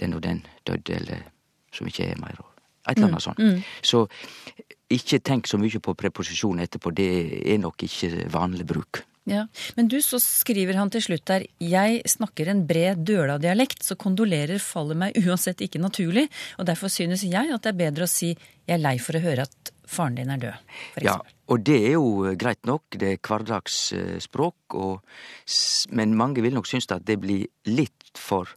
den 0.00 0.14
og 0.16 0.22
den 0.24 0.40
døde, 0.66 0.96
eller 0.96 1.26
som 1.72 1.86
ikke 1.86 2.06
er 2.08 2.20
mer, 2.20 2.38
og 2.40 2.48
et 2.88 2.96
eller 2.96 3.12
annet 3.12 3.22
sånt. 3.22 3.42
Så 3.82 4.06
ikke 4.90 5.20
tenk 5.20 5.46
så 5.46 5.60
mye 5.60 5.80
på 5.82 5.94
preposisjon 5.94 6.62
etterpå, 6.64 6.90
det 6.90 7.10
er 7.52 7.60
nok 7.60 7.84
ikke 7.86 8.26
vanlig 8.32 8.66
bruk. 8.66 9.02
Ja, 9.28 9.44
Men 9.76 9.86
du, 9.86 10.00
så 10.02 10.18
skriver 10.18 10.74
han 10.80 10.90
til 10.90 11.04
slutt 11.04 11.26
der 11.30 11.44
Jeg 11.62 12.00
snakker 12.10 12.48
en 12.50 12.64
bred 12.66 13.04
Døla-dialekt, 13.06 13.84
så 13.86 13.94
kondolerer 13.94 14.58
faller 14.62 14.98
meg 14.98 15.18
uansett 15.20 15.62
ikke 15.62 15.78
naturlig, 15.82 16.26
og 16.58 16.66
derfor 16.66 16.90
synes 16.90 17.22
jeg 17.22 17.52
at 17.54 17.62
det 17.62 17.70
er 17.70 17.78
bedre 17.84 18.08
å 18.08 18.10
si 18.10 18.32
jeg 18.32 18.74
er 18.74 18.82
lei 18.82 18.96
for 19.02 19.18
å 19.18 19.22
høre 19.22 19.46
at 19.46 19.72
faren 19.86 20.18
din 20.18 20.32
er 20.32 20.42
død, 20.42 20.74
for 20.94 21.06
Ja, 21.06 21.16
og 21.52 21.62
det 21.66 21.78
er 21.78 21.94
jo 21.94 22.34
greit 22.38 22.66
nok, 22.66 22.98
det 22.98 23.14
er 23.14 23.22
hverdagsspråk, 23.22 24.76
og, 24.78 25.14
men 25.94 26.18
mange 26.18 26.42
vil 26.42 26.54
nok 26.58 26.70
synes 26.70 26.90
at 26.90 27.06
det 27.06 27.20
blir 27.22 27.46
litt 27.70 28.10
for 28.18 28.50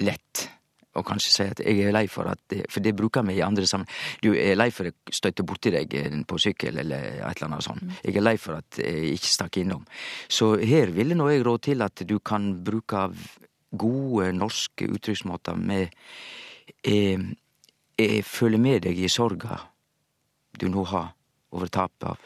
lett. 0.00 0.48
Og 0.98 1.04
kanskje 1.06 1.32
si 1.32 1.44
at 1.46 1.60
jeg 1.62 1.84
er 1.86 1.94
lei 1.94 2.06
for 2.10 2.26
at 2.26 2.40
det, 2.50 2.64
For 2.70 2.82
det 2.82 2.96
bruker 2.98 3.22
vi 3.22 3.36
i 3.38 3.44
andre 3.46 3.66
sammenhenger. 3.66 4.16
Du 4.22 4.32
er 4.34 4.56
lei 4.58 4.70
for 4.74 4.90
at 4.90 4.96
jeg 5.06 5.14
støtte 5.20 5.46
borti 5.46 5.70
deg 5.70 5.94
eh, 5.94 6.16
på 6.26 6.38
sykkel 6.38 6.78
eller 6.82 7.20
et 7.20 7.36
eller 7.36 7.46
annet 7.46 7.66
sånt. 7.66 7.84
Jeg 8.02 8.16
er 8.16 8.26
lei 8.26 8.36
for 8.38 8.58
at 8.58 8.80
jeg 8.82 9.14
ikke 9.14 9.30
stakk 9.30 9.60
innom. 9.62 9.84
Så 10.28 10.56
her 10.58 10.90
ville 10.90 11.14
nå 11.14 11.28
jeg 11.30 11.46
råd 11.46 11.62
til 11.68 11.86
at 11.86 12.02
du 12.02 12.18
kan 12.18 12.52
bruke 12.64 13.06
gode 13.70 14.32
norske 14.34 14.88
uttrykksmåter 14.90 15.54
med 15.54 15.88
eh, 16.82 17.18
Jeg 18.00 18.24
føler 18.24 18.58
med 18.58 18.82
deg 18.82 18.98
i 18.98 19.08
sorga 19.08 19.60
du 20.60 20.68
nå 20.68 20.84
har 20.84 21.12
over 21.52 21.68
tapet 21.68 22.04
av 22.08 22.18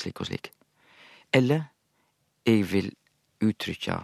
slik 0.00 0.20
og 0.20 0.28
slik. 0.28 0.50
Eller 1.32 1.68
jeg 2.46 2.64
vil 2.70 2.90
uttrykke 3.42 3.98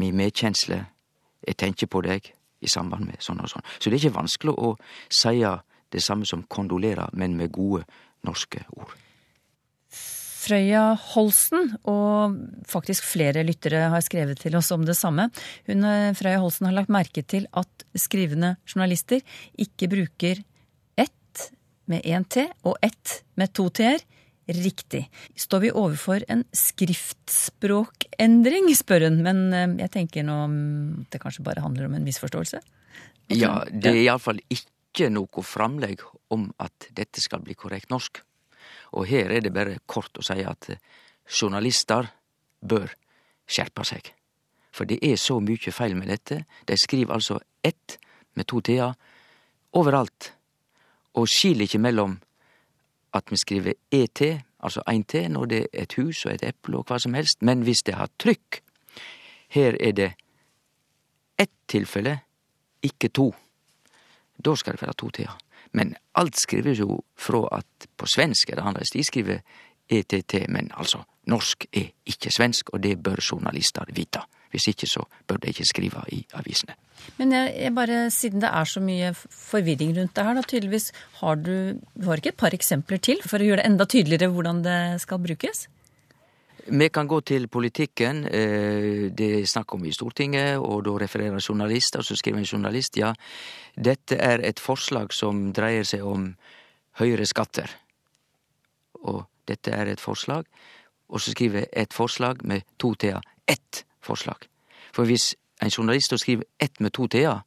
min 0.00 0.16
medkjensle, 0.16 0.84
jeg 1.46 1.56
tenker 1.56 1.86
på 1.86 2.02
deg 2.04 2.32
i 2.62 2.70
samband 2.70 3.08
med 3.10 3.22
sånn 3.22 3.42
og 3.42 3.50
sånn. 3.50 3.66
Så 3.78 3.90
det 3.90 3.98
er 3.98 4.06
ikke 4.06 4.20
vanskelig 4.20 4.56
å 4.56 4.74
si 5.12 5.36
det 5.92 6.02
samme 6.02 6.28
som 6.28 6.44
kondolerer, 6.48 7.12
men 7.12 7.36
med 7.36 7.52
gode 7.52 7.84
norske 8.26 8.64
ord. 8.78 8.94
Frøya 10.42 10.96
Holsen, 11.12 11.76
og 11.86 12.34
faktisk 12.66 13.06
flere 13.06 13.44
lyttere 13.46 13.84
har 13.92 14.02
skrevet 14.02 14.40
til 14.42 14.56
oss 14.58 14.72
om 14.74 14.82
det 14.88 14.96
samme. 14.98 15.28
Hun, 15.68 15.84
eh, 15.86 16.14
Frøya 16.18 16.40
Holsen 16.42 16.66
har 16.66 16.74
lagt 16.74 16.90
merke 16.90 17.22
til 17.22 17.46
at 17.52 17.84
skrivende 17.94 18.56
journalister 18.66 19.22
ikke 19.54 19.90
bruker 19.92 20.42
ett 20.98 21.52
med 21.86 22.02
én 22.02 22.26
T 22.28 22.48
og 22.64 22.76
ett 22.82 23.22
med 23.36 23.52
to 23.54 23.68
T-er. 23.68 24.02
Riktig. 24.52 25.08
Står 25.38 25.60
vi 25.64 25.70
overfor 25.70 26.24
en 26.32 26.44
skriftspråkendring, 26.56 28.64
spør 28.76 29.02
hun. 29.08 29.16
Men 29.24 29.38
eh, 29.56 29.72
jeg 29.84 29.90
tenker 29.96 30.22
nå 30.26 30.38
mm, 30.50 30.88
at 31.04 31.10
det 31.14 31.22
kanskje 31.22 31.46
bare 31.46 31.64
handler 31.64 31.84
om 31.88 31.94
en 31.98 32.06
misforståelse? 32.06 32.58
Ja, 33.32 33.52
det 33.70 33.90
er 33.94 34.02
iallfall 34.02 34.40
ikke 34.52 35.06
noe 35.12 35.42
framlegg 35.46 35.98
om 36.34 36.42
at 36.60 36.76
dette 36.92 37.20
skal 37.22 37.40
bli 37.44 37.54
korrekt 37.56 37.90
norsk. 37.92 38.14
Og 38.92 39.02
her 39.08 39.30
er 39.32 39.40
det 39.44 39.54
bare 39.54 39.78
kort 39.88 40.18
å 40.20 40.22
si 40.26 40.42
at 40.44 40.68
journalister 41.24 42.10
bør 42.60 42.92
skjerpe 43.48 43.84
seg. 43.88 44.12
For 44.72 44.88
det 44.88 44.98
er 45.04 45.16
så 45.20 45.38
mye 45.44 45.72
feil 45.72 45.96
med 45.96 46.08
dette. 46.12 46.44
De 46.68 46.76
skriver 46.80 47.14
altså 47.14 47.40
ett 47.64 47.98
med 48.36 48.48
to 48.48 48.60
t-er 48.64 48.94
overalt, 49.76 50.32
og 51.16 51.28
skiller 51.28 51.68
ikke 51.68 51.82
mellom 51.82 52.16
at 53.14 53.30
vi 53.30 53.36
skriver 53.36 53.72
ET, 53.90 54.20
altså 54.62 54.82
én 54.90 55.04
T, 55.08 55.28
når 55.30 55.44
det 55.44 55.66
er 55.72 55.82
et 55.82 55.94
hus 55.94 56.24
og 56.26 56.34
et 56.34 56.44
eple 56.48 56.78
og 56.78 56.86
hva 56.88 56.98
som 56.98 57.14
helst, 57.14 57.42
men 57.42 57.62
hvis 57.62 57.82
det 57.82 57.94
har 57.94 58.10
trykk 58.18 58.62
Her 59.52 59.76
er 59.80 59.92
det 59.92 60.12
ett 61.38 61.52
tilfelle, 61.68 62.20
ikke 62.82 63.08
to. 63.08 63.34
Da 64.44 64.54
skal 64.56 64.72
det 64.72 64.82
være 64.82 64.94
to 64.98 65.10
t-er. 65.10 65.34
Men 65.72 65.96
alt 66.14 66.36
skrives 66.40 66.78
jo 66.78 67.02
fra 67.16 67.48
at 67.58 67.88
på 67.96 68.06
svensk 68.06 68.50
er 68.50 68.54
det 68.54 68.62
annerledes. 68.62 68.90
De 68.90 69.04
skriver 69.04 69.38
ETT, 69.88 70.48
men 70.48 70.70
altså, 70.74 71.02
norsk 71.26 71.66
er 71.72 71.92
ikke 72.06 72.30
svensk, 72.30 72.70
og 72.72 72.82
det 72.82 73.02
bør 73.02 73.20
journalister 73.30 73.84
vite. 73.88 74.20
Hvis 74.52 74.68
ikke 74.68 74.86
så 74.86 75.04
bør 75.26 75.40
de 75.42 75.52
ikke 75.52 75.64
skrive 75.64 76.04
i 76.12 76.22
avisene. 76.36 76.76
Men 77.18 77.32
jeg, 77.34 77.54
jeg 77.64 77.74
bare, 77.74 77.98
siden 78.14 78.42
det 78.44 78.50
er 78.52 78.68
så 78.68 78.80
mye 78.84 79.12
forvirring 79.16 79.96
rundt 79.96 80.14
det 80.14 80.24
her, 80.24 80.36
da 80.38 80.42
tydeligvis 80.46 80.92
har 81.22 81.38
du, 81.40 81.54
du 81.96 82.08
har 82.10 82.20
ikke 82.20 82.34
et 82.34 82.42
par 82.44 82.54
eksempler 82.54 83.00
til 83.02 83.22
for 83.24 83.42
å 83.42 83.48
gjøre 83.48 83.62
det 83.62 83.70
enda 83.70 83.88
tydeligere 83.88 84.30
hvordan 84.30 84.62
det 84.66 84.80
skal 85.02 85.22
brukes? 85.24 85.66
Vi 86.62 86.88
kan 86.94 87.08
gå 87.10 87.20
til 87.26 87.48
politikken. 87.48 88.24
eh, 88.26 89.10
Det 89.10 89.40
er 89.40 89.46
snakk 89.46 89.74
om 89.74 89.84
i 89.84 89.92
Stortinget, 89.92 90.58
og 90.58 90.84
da 90.84 90.90
refererer 90.90 91.42
journalist, 91.48 91.96
og 91.96 92.04
så 92.04 92.14
skriver 92.16 92.38
en 92.38 92.44
journalist 92.44 92.96
ja, 92.96 93.12
dette 93.74 94.16
er 94.16 94.38
et 94.44 94.60
forslag 94.60 95.12
som 95.12 95.52
dreier 95.52 95.84
seg 95.84 96.04
om 96.06 96.36
høyere 97.00 97.26
skatter. 97.26 97.66
Og 99.02 99.24
dette 99.48 99.72
er 99.74 99.86
et 99.90 100.00
forslag, 100.00 100.44
og 101.08 101.20
så 101.20 101.32
skriver 101.34 101.58
jeg 101.58 101.68
et 101.72 101.92
forslag 101.92 102.44
med 102.44 102.62
to 102.78 102.94
t-er. 102.94 103.20
Ett 103.48 103.84
forslag. 104.02 104.48
For 104.92 105.08
hvis 105.08 105.32
en 105.62 105.70
journalist 105.70 106.14
skriver 106.18 106.44
ett 106.60 106.80
med 106.80 106.92
to 106.92 107.06
t-er, 107.06 107.42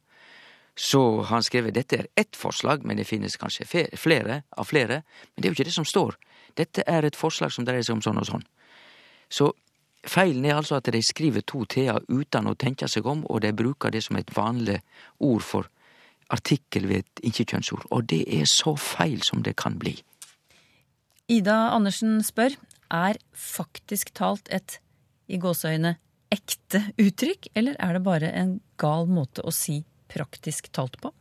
så 0.76 1.22
har 1.22 1.38
han 1.38 1.44
skrevet 1.44 1.74
dette 1.74 1.96
er 1.96 2.08
ett 2.16 2.36
forslag, 2.36 2.84
men 2.84 2.96
det 2.96 3.06
finnes 3.08 3.36
kanskje 3.40 3.88
flere 3.96 4.42
av 4.50 4.68
flere. 4.68 5.02
Men 5.34 5.42
det 5.42 5.48
er 5.48 5.52
jo 5.52 5.56
ikke 5.56 5.68
det 5.70 5.76
som 5.76 5.88
står. 5.88 6.18
Dette 6.56 6.84
er 6.86 7.04
et 7.04 7.16
forslag 7.16 7.52
som 7.52 7.64
dreier 7.64 7.84
seg 7.84 7.96
om 7.96 8.02
sånn 8.04 8.20
og 8.20 8.28
sånn. 8.28 8.44
Så 9.32 9.52
feilen 10.06 10.44
er 10.44 10.58
altså 10.58 10.76
at 10.76 10.90
de 10.92 11.00
skriver 11.02 11.44
to 11.48 11.64
t-er 11.64 12.04
uten 12.08 12.50
å 12.50 12.54
tenke 12.54 12.88
seg 12.88 13.08
om, 13.08 13.24
og 13.24 13.40
de 13.44 13.54
bruker 13.56 13.92
det 13.92 14.04
som 14.04 14.20
et 14.20 14.32
vanlig 14.36 14.82
ord 15.18 15.44
for 15.44 15.70
artikkel 16.28 16.88
ved 16.90 17.04
et 17.04 17.24
ikke-kjønnsord. 17.30 17.88
Og 17.90 18.08
det 18.10 18.24
er 18.28 18.44
så 18.50 18.76
feil 18.76 19.22
som 19.24 19.44
det 19.46 19.56
kan 19.56 19.78
bli. 19.80 19.96
Ida 21.32 21.72
Andersen 21.74 22.20
spør 22.22 22.54
er 22.92 23.18
faktisk 23.32 24.12
talt 24.14 24.50
et 24.52 24.78
i 25.26 25.40
gåseøyne 25.42 25.96
ekte 26.32 26.82
uttrykk, 27.00 27.50
eller 27.54 27.76
er 27.82 27.96
det 27.96 28.04
bare 28.06 28.32
en 28.34 28.58
gal 28.80 29.08
måte 29.10 29.44
å 29.46 29.52
si 29.54 29.80
praktisk 30.10 30.70
talt 30.74 30.98
på? 31.02 31.12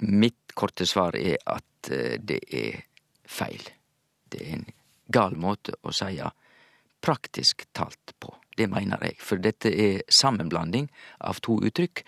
Mitt 0.00 0.54
korte 0.56 0.86
svar 0.88 1.16
er 1.16 1.36
at 1.44 1.90
eh, 1.92 2.16
det 2.20 2.40
er 2.48 2.84
feil. 3.28 3.62
Det 4.30 4.40
er 4.40 4.54
en 4.58 4.68
gal 5.12 5.36
måte 5.36 5.76
å 5.82 5.92
si 5.94 6.20
praktisk 7.00 7.66
talt 7.72 8.14
på. 8.18 8.34
Det 8.56 8.68
mener 8.68 9.00
jeg, 9.04 9.16
for 9.24 9.40
dette 9.40 9.70
er 9.72 10.02
sammenblanding 10.12 10.90
av 11.24 11.40
to 11.44 11.60
uttrykk, 11.64 12.04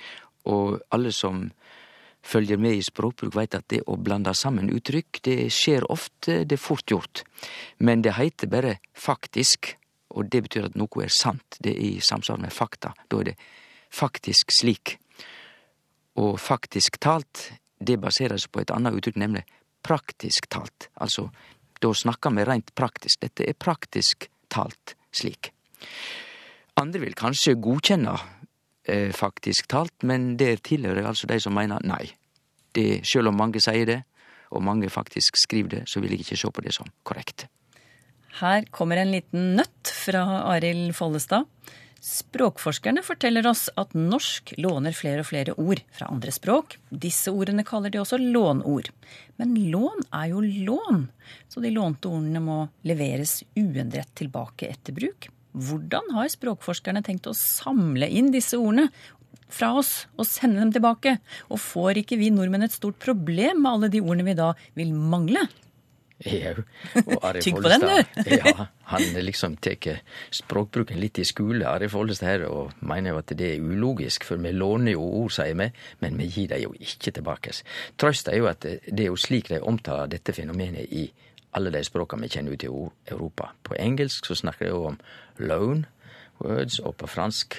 og 0.52 0.80
alle 0.92 1.12
som 1.14 1.46
følger 2.22 2.58
med 2.60 2.78
i 2.78 2.84
språkbruk 2.84 3.34
veit 3.34 3.54
at 3.58 3.68
det 3.72 3.82
å 3.90 3.96
blande 3.98 4.34
sammen 4.36 4.70
uttrykk, 4.70 5.22
det 5.26 5.36
skjer 5.54 5.86
ofte, 5.90 6.42
det 6.44 6.58
er 6.58 6.62
fort 6.62 6.90
gjort. 6.90 7.24
Men 7.78 8.02
det 8.02 8.16
heiter 8.18 8.50
bare 8.50 8.76
faktisk, 8.94 9.74
og 10.12 10.28
det 10.32 10.42
betyr 10.46 10.68
at 10.68 10.76
noe 10.78 11.04
er 11.04 11.12
sant, 11.12 11.58
det 11.60 11.74
er 11.74 11.82
i 11.96 12.04
samsvar 12.04 12.40
med 12.42 12.52
fakta. 12.52 12.92
Da 13.08 13.20
er 13.20 13.32
det 13.32 13.36
faktisk 13.92 14.52
slik. 14.54 14.96
Og 16.20 16.38
faktisk 16.40 16.98
talt, 17.00 17.48
det 17.80 17.98
baserer 18.00 18.40
seg 18.40 18.52
på 18.52 18.62
et 18.62 18.72
annet 18.74 18.96
uttrykk, 18.98 19.18
nemlig 19.20 19.44
praktisk 19.82 20.48
talt. 20.52 20.88
Altså, 21.00 21.28
da 21.82 21.90
snakker 21.96 22.34
vi 22.36 22.44
rent 22.46 22.74
praktisk. 22.78 23.22
Dette 23.24 23.48
er 23.48 23.58
praktisk 23.58 24.28
talt 24.52 24.94
slik. 25.12 25.50
Andre 26.80 27.02
vil 27.02 27.16
kanskje 27.18 27.58
godkjenne 27.60 28.14
eh, 28.88 29.10
faktisk 29.16 29.68
talt, 29.72 29.94
men 30.06 30.36
der 30.40 30.62
tilhører 30.62 31.08
altså 31.08 31.28
de 31.30 31.40
som 31.42 31.56
mener 31.56 31.82
nei. 31.84 32.06
Det, 32.72 33.02
selv 33.04 33.28
om 33.32 33.36
mange 33.36 33.60
sier 33.60 33.88
det, 33.88 34.00
og 34.52 34.62
mange 34.64 34.88
faktisk 34.92 35.36
skriver 35.40 35.76
det, 35.76 35.82
så 35.88 36.00
vil 36.00 36.12
jeg 36.12 36.24
ikke 36.24 36.38
se 36.40 36.50
på 36.52 36.64
det 36.64 36.72
som 36.76 36.88
korrekt. 37.08 37.46
Her 38.40 38.64
kommer 38.72 39.00
en 39.00 39.12
liten 39.12 39.54
nøtt 39.58 39.91
fra 40.02 40.26
Arild 40.52 40.94
Follestad. 40.98 41.48
Språkforskerne 42.02 42.98
forteller 43.06 43.46
oss 43.46 43.68
at 43.78 43.92
norsk 43.94 44.56
låner 44.58 44.94
flere 44.96 45.22
og 45.22 45.28
flere 45.28 45.54
ord 45.54 45.84
fra 45.94 46.08
andre 46.10 46.32
språk. 46.34 46.74
Disse 46.90 47.30
ordene 47.30 47.62
kaller 47.66 47.94
de 47.94 48.00
også 48.02 48.18
lånord. 48.18 48.90
Men 49.38 49.54
lån 49.70 50.08
er 50.10 50.32
jo 50.32 50.42
lån, 50.42 51.04
så 51.46 51.62
de 51.62 51.70
lånte 51.70 52.10
ordene 52.10 52.42
må 52.42 52.58
leveres 52.88 53.44
uendret 53.54 54.10
tilbake 54.18 54.72
etter 54.74 54.96
bruk. 54.98 55.30
Hvordan 55.54 56.10
har 56.16 56.32
språkforskerne 56.32 57.04
tenkt 57.06 57.30
å 57.30 57.38
samle 57.38 58.08
inn 58.10 58.32
disse 58.34 58.58
ordene 58.58 58.88
fra 59.52 59.70
oss 59.78 60.08
og 60.16 60.26
sende 60.26 60.58
dem 60.58 60.74
tilbake? 60.74 61.20
Og 61.54 61.62
får 61.62 62.02
ikke 62.02 62.18
vi 62.18 62.32
nordmenn 62.34 62.66
et 62.66 62.74
stort 62.74 62.98
problem 63.04 63.62
med 63.62 63.76
alle 63.76 63.92
de 63.94 64.02
ordene 64.02 64.26
vi 64.26 64.38
da 64.42 64.50
vil 64.74 64.90
mangle? 64.90 65.46
Jau. 66.32 66.62
Tygg 67.40 67.56
på 67.58 67.68
den, 67.68 67.86
ja, 68.30 68.66
han 68.92 69.16
liksom 69.26 69.56
tek 69.62 69.88
språkbruken 70.30 71.00
litt 71.02 71.18
i 71.18 71.26
skole, 71.26 71.66
Ari 71.66 71.88
Follestad 71.90 72.28
her, 72.28 72.44
og 72.46 72.76
mener 72.86 73.14
jo 73.14 73.22
at 73.22 73.32
det 73.38 73.48
er 73.56 73.64
ulogisk, 73.64 74.26
for 74.28 74.42
vi 74.42 74.52
låner 74.54 74.94
jo 74.94 75.02
ord, 75.22 75.32
sier 75.34 75.56
vi, 75.58 75.68
men 76.04 76.20
vi 76.20 76.28
gir 76.30 76.52
dem 76.52 76.66
jo 76.66 76.76
ikke 76.78 77.14
tilbake. 77.18 77.56
Trøsta 77.98 78.32
er 78.32 78.42
jo 78.42 78.48
at 78.50 78.62
det 78.66 79.06
er 79.06 79.10
jo 79.10 79.18
slik 79.18 79.50
de 79.50 79.60
omtaler 79.60 80.12
dette 80.14 80.34
fenomenet 80.36 80.94
i 80.94 81.08
alle 81.58 81.72
de 81.74 81.82
språka 81.84 82.16
vi 82.16 82.30
kjenner 82.32 82.54
ut 82.54 82.64
i 82.64 82.70
Europa. 83.12 83.50
På 83.62 83.76
engelsk 83.76 84.26
så 84.26 84.38
snakker 84.38 84.66
de 84.66 84.72
jo 84.72 84.86
om 84.92 85.02
loan 85.42 85.84
words, 86.40 86.78
og 86.78 86.96
på 86.96 87.10
fransk 87.10 87.58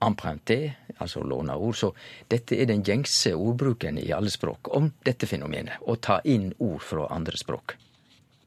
emprunté, 0.00 0.72
altså 0.98 1.22
låne 1.22 1.54
ord. 1.54 1.76
Så 1.76 1.92
dette 2.30 2.56
er 2.56 2.66
den 2.70 2.82
gjengse 2.86 3.34
ordbruken 3.36 3.98
i 4.00 4.10
alle 4.16 4.32
språk 4.32 4.72
om 4.76 4.90
dette 5.06 5.28
fenomenet, 5.28 5.80
å 5.86 5.96
ta 6.00 6.20
inn 6.24 6.50
ord 6.58 6.82
fra 6.84 7.06
andre 7.14 7.38
språk. 7.38 7.76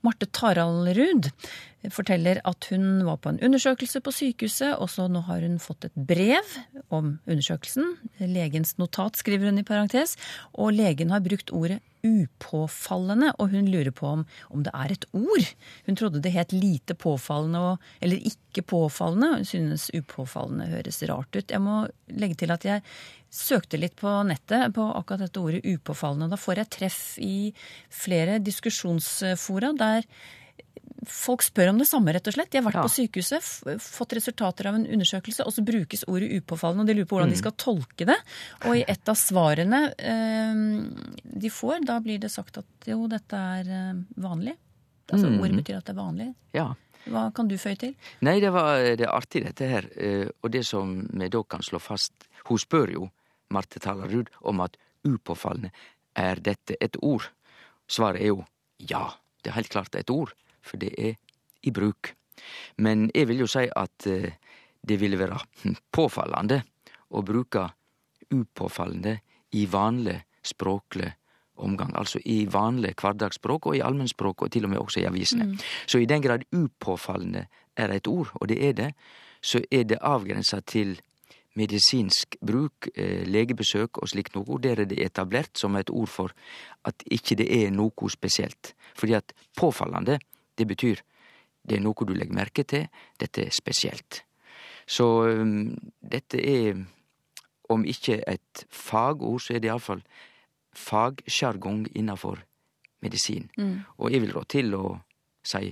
Marte 0.03 0.27
Taraldrud 0.35 1.29
forteller 1.91 2.39
at 2.47 2.67
hun 2.71 3.03
var 3.07 3.19
på 3.23 3.31
en 3.31 3.39
undersøkelse 3.43 4.01
på 4.03 4.11
sykehuset, 4.15 4.75
og 4.75 4.91
så 4.91 5.07
nå 5.11 5.23
har 5.27 5.43
hun 5.43 5.57
fått 5.63 5.87
et 5.87 5.95
brev 5.95 6.55
om 6.93 7.17
undersøkelsen. 7.23 7.95
Legens 8.19 8.77
notat, 8.79 9.19
skriver 9.19 9.51
hun 9.51 9.59
i 9.59 9.67
parentes. 9.67 10.17
Og 10.53 10.75
legen 10.75 11.11
har 11.11 11.23
brukt 11.23 11.51
ordet 11.55 11.81
upåfallende, 12.03 13.31
og 13.39 13.53
hun 13.53 13.69
lurer 13.71 13.93
på 13.95 14.07
om, 14.09 14.25
om 14.51 14.63
det 14.65 14.73
er 14.75 14.93
et 14.93 15.07
ord. 15.15 15.49
Hun 15.87 15.97
trodde 15.99 16.21
det 16.23 16.33
het 16.35 16.53
lite 16.55 16.97
påfallende 16.99 17.61
og, 17.71 17.89
eller 18.03 18.27
ikke 18.29 18.65
påfallende. 18.73 19.39
Hun 19.39 19.47
synes 19.47 19.89
upåfallende 19.95 20.69
høres 20.71 21.01
rart 21.09 21.35
ut. 21.35 21.51
Jeg 21.51 21.63
må 21.63 21.83
legge 22.11 22.41
til 22.43 22.53
at 22.53 22.67
jeg 22.67 22.85
søkte 23.33 23.79
litt 23.79 23.95
på 23.97 24.11
nettet 24.27 24.75
på 24.75 24.85
akkurat 24.93 25.25
dette 25.25 25.41
ordet 25.41 25.63
upåfallende. 25.65 26.29
Da 26.33 26.39
får 26.39 26.61
jeg 26.61 26.73
treff 26.77 27.01
i 27.23 27.35
flere 28.03 28.39
diskusjonsfora 28.43 29.73
der 29.79 30.07
Folk 31.09 31.41
spør 31.41 31.69
om 31.69 31.77
det 31.77 31.87
samme, 31.87 32.13
rett 32.13 32.27
og 32.27 32.33
slett. 32.33 32.49
De 32.51 32.57
har 32.59 32.65
vært 32.65 32.75
Ja. 32.79 32.83
på 32.83 32.91
sykehuset, 32.93 33.79
fått 33.81 34.13
resultater 34.13 34.67
av 34.67 34.75
en 34.75 34.85
undersøkelse, 34.85 35.45
og 35.45 35.51
så 35.53 35.63
brukes 35.65 36.03
ordet 36.07 36.31
upåfallende, 36.41 36.81
og 36.81 36.87
de 36.87 36.93
lurer 36.93 37.05
på 37.09 37.17
hvordan 37.17 37.29
Mm. 37.29 37.33
de 37.35 37.37
skal 37.41 37.51
tolke 37.57 38.05
det. 38.05 38.17
Og 38.65 38.75
i 38.77 38.83
et 38.87 39.09
av 39.09 39.15
svarene 39.15 39.93
eh, 39.99 40.53
de 41.39 41.49
får, 41.49 41.85
da 41.85 41.99
blir 41.99 42.19
det 42.19 42.31
sagt 42.31 42.57
at 42.57 42.65
jo, 42.87 43.07
dette 43.07 43.33
er 43.33 43.67
eh, 43.67 43.93
vanlig. 44.19 44.55
Altså 45.11 45.27
Mm. 45.29 45.39
Ordet 45.41 45.55
betyr 45.63 45.77
at 45.77 45.85
det 45.85 45.95
er 45.97 46.01
vanlig. 46.01 46.35
Ja. 46.53 46.73
Hva 47.05 47.33
kan 47.35 47.47
du 47.49 47.55
føye 47.57 47.77
til? 47.77 47.95
Nei, 48.21 48.39
det 48.39 48.51
var 48.53 48.77
det 48.95 49.01
er 49.01 49.11
artig 49.11 49.43
dette 49.43 49.67
her. 49.67 49.83
eh, 49.97 50.29
Og 50.41 50.51
det 50.51 50.65
som 50.65 51.05
vi 51.11 51.27
da 51.27 51.43
kan 51.43 51.59
slå 51.59 51.79
fast 51.81 52.13
Hun 52.45 52.57
spør 52.57 52.91
jo 52.91 53.11
Marte 53.51 53.79
Talarud 53.79 54.27
om 54.43 54.59
at 54.61 54.77
upåfallende 55.05 55.71
er 56.15 56.35
dette 56.35 56.75
et 56.81 56.95
ord. 57.01 57.27
Svaret 57.87 58.21
er 58.21 58.27
jo 58.27 58.45
ja, 58.79 59.11
det 59.43 59.51
er 59.51 59.55
helt 59.55 59.69
klart 59.69 59.95
et 59.95 60.09
ord, 60.09 60.31
for 60.63 60.81
det 60.81 60.93
er 60.97 61.17
i 61.63 61.71
bruk. 61.71 62.13
Men 62.77 63.09
jeg 63.13 63.29
vil 63.29 63.43
jo 63.43 63.49
si 63.49 63.65
at 63.69 64.07
eh, 64.09 64.39
det 64.83 64.99
ville 64.99 65.19
være 65.19 65.39
påfallende 65.97 66.63
å 67.13 67.23
bruke 67.25 67.67
upåfallende 68.33 69.19
i 69.53 69.67
vanlig 69.69 70.17
språklig 70.43 71.11
omgang. 71.63 71.93
Altså 71.95 72.19
i 72.25 72.43
vanlig 72.49 72.95
hverdagsspråk 72.97 73.69
og 73.69 73.77
i 73.77 73.83
allmennspråk, 73.85 74.41
og 74.41 74.51
til 74.51 74.65
og 74.65 74.73
med 74.73 74.81
også 74.81 75.03
i 75.03 75.07
avisene. 75.07 75.53
Så 75.85 76.01
i 76.01 76.09
den 76.09 76.23
grad 76.23 76.45
upåfallende 76.51 77.45
er 77.77 77.93
et 77.93 78.07
ord, 78.09 78.33
og 78.41 78.49
det 78.49 78.59
er 78.65 78.77
det, 78.77 78.91
så 79.43 79.61
er 79.71 79.85
det 79.87 80.01
avgrensa 80.01 80.61
til 80.65 80.97
medisinsk 81.59 82.37
bruk, 82.41 82.89
eh, 82.95 83.23
legebesøk 83.29 84.01
og 84.01 84.09
slikt 84.09 84.35
noe. 84.35 84.59
Der 84.59 84.81
er 84.81 84.85
det 84.89 84.99
etablert 85.03 85.57
som 85.57 85.75
et 85.75 85.89
ord 85.89 86.09
for 86.09 86.33
at 86.85 87.03
ikke 87.05 87.37
det 87.37 87.49
er 87.51 87.69
noe 87.71 88.09
spesielt. 88.09 88.73
Fordi 88.95 89.13
at 89.13 89.33
påfallende, 89.57 90.19
det 90.57 90.67
betyr 90.67 91.01
det 91.63 91.77
er 91.77 91.83
noe 91.83 92.05
du 92.05 92.13
legger 92.13 92.35
merke 92.35 92.65
til, 92.67 92.89
dette 93.19 93.45
er 93.45 93.55
spesielt. 93.55 94.23
Så 94.85 95.05
um, 95.31 95.71
dette 96.01 96.41
er, 96.43 96.81
om 97.71 97.85
ikke 97.87 98.19
et 98.27 98.65
fagord, 98.67 99.39
så 99.39 99.55
er 99.55 99.63
det 99.63 99.71
iallfall 99.71 100.03
fagsjargong 100.75 101.87
innafor 101.95 102.41
medisin. 103.03 103.47
Og 103.97 104.11
jeg 104.11 104.25
vil 104.25 104.35
rå 104.35 104.43
til 104.49 104.75
å 104.75 104.97
si 105.43 105.71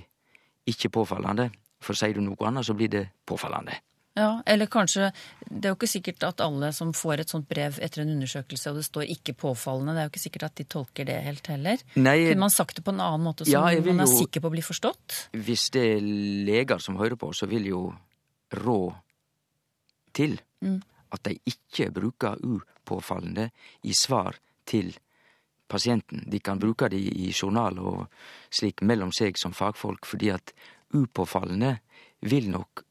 ikke 0.68 0.92
påfallende, 0.94 1.50
for 1.82 1.98
sier 1.98 2.14
du 2.16 2.22
noe 2.24 2.48
annet, 2.48 2.64
så 2.64 2.76
blir 2.78 2.88
det 2.88 3.08
påfallende. 3.26 3.74
Ja, 4.14 4.42
Eller 4.46 4.66
kanskje 4.66 5.12
Det 5.48 5.64
er 5.64 5.70
jo 5.72 5.76
ikke 5.78 5.88
sikkert 5.88 6.22
at 6.28 6.40
alle 6.44 6.72
som 6.72 6.92
får 6.92 7.20
et 7.20 7.28
sånt 7.32 7.48
brev 7.48 7.78
etter 7.80 8.02
en 8.02 8.10
undersøkelse, 8.14 8.70
og 8.70 8.76
det 8.76 8.84
står 8.84 9.02
'ikke 9.08 9.34
påfallende', 9.36 9.94
det 9.94 10.00
er 10.00 10.04
jo 10.08 10.10
ikke 10.12 10.22
sikkert 10.30 10.42
at 10.42 10.54
de 10.54 10.64
tolker 10.64 11.04
det 11.04 11.22
helt 11.22 11.46
heller. 11.46 11.76
Nei, 11.96 12.28
Kunne 12.28 12.38
man 12.40 12.50
sagt 12.50 12.76
det 12.76 12.84
på 12.84 12.90
en 12.92 13.00
annen 13.00 13.20
måte, 13.24 13.44
så 13.44 13.50
Ja, 13.52 13.60
man 13.80 14.00
er 14.00 14.06
jo- 14.06 14.18
sikker 14.26 14.40
på 14.40 14.48
å 14.48 14.50
bli 14.50 14.60
forstått? 14.62 15.28
hvis 15.32 15.70
det 15.70 15.96
er 15.96 16.00
leger 16.00 16.78
som 16.78 16.96
hører 16.96 17.16
på, 17.16 17.32
så 17.34 17.46
vil 17.48 17.64
jo 17.66 17.94
rå 18.50 18.94
til 20.12 20.40
Mm. 20.62 20.82
at 21.12 21.22
de 21.22 21.38
ikke 21.46 21.90
bruker 21.92 22.36
upåfallende 22.42 23.50
i 23.84 23.92
svar 23.92 24.34
til 24.66 24.94
pasienten. 25.68 26.28
De 26.28 26.38
kan 26.40 26.58
bruke 26.58 26.88
det 26.88 27.00
i 27.00 27.30
journal 27.32 27.78
og 27.78 28.08
slik 28.50 28.80
mellom 28.82 29.10
seg 29.12 29.36
som 29.38 29.52
fagfolk, 29.52 30.04
fordi 30.04 30.30
at 30.34 30.52
upåfallende 30.94 31.78
vil 32.22 32.48
nok 32.50 32.84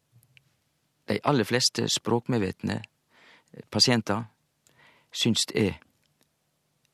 de 1.10 1.20
aller 1.24 1.48
fleste 1.48 1.88
språkmedvetne 1.90 2.82
pasienter 3.70 4.26
syns 5.12 5.46
det 5.52 5.64
er 5.68 5.80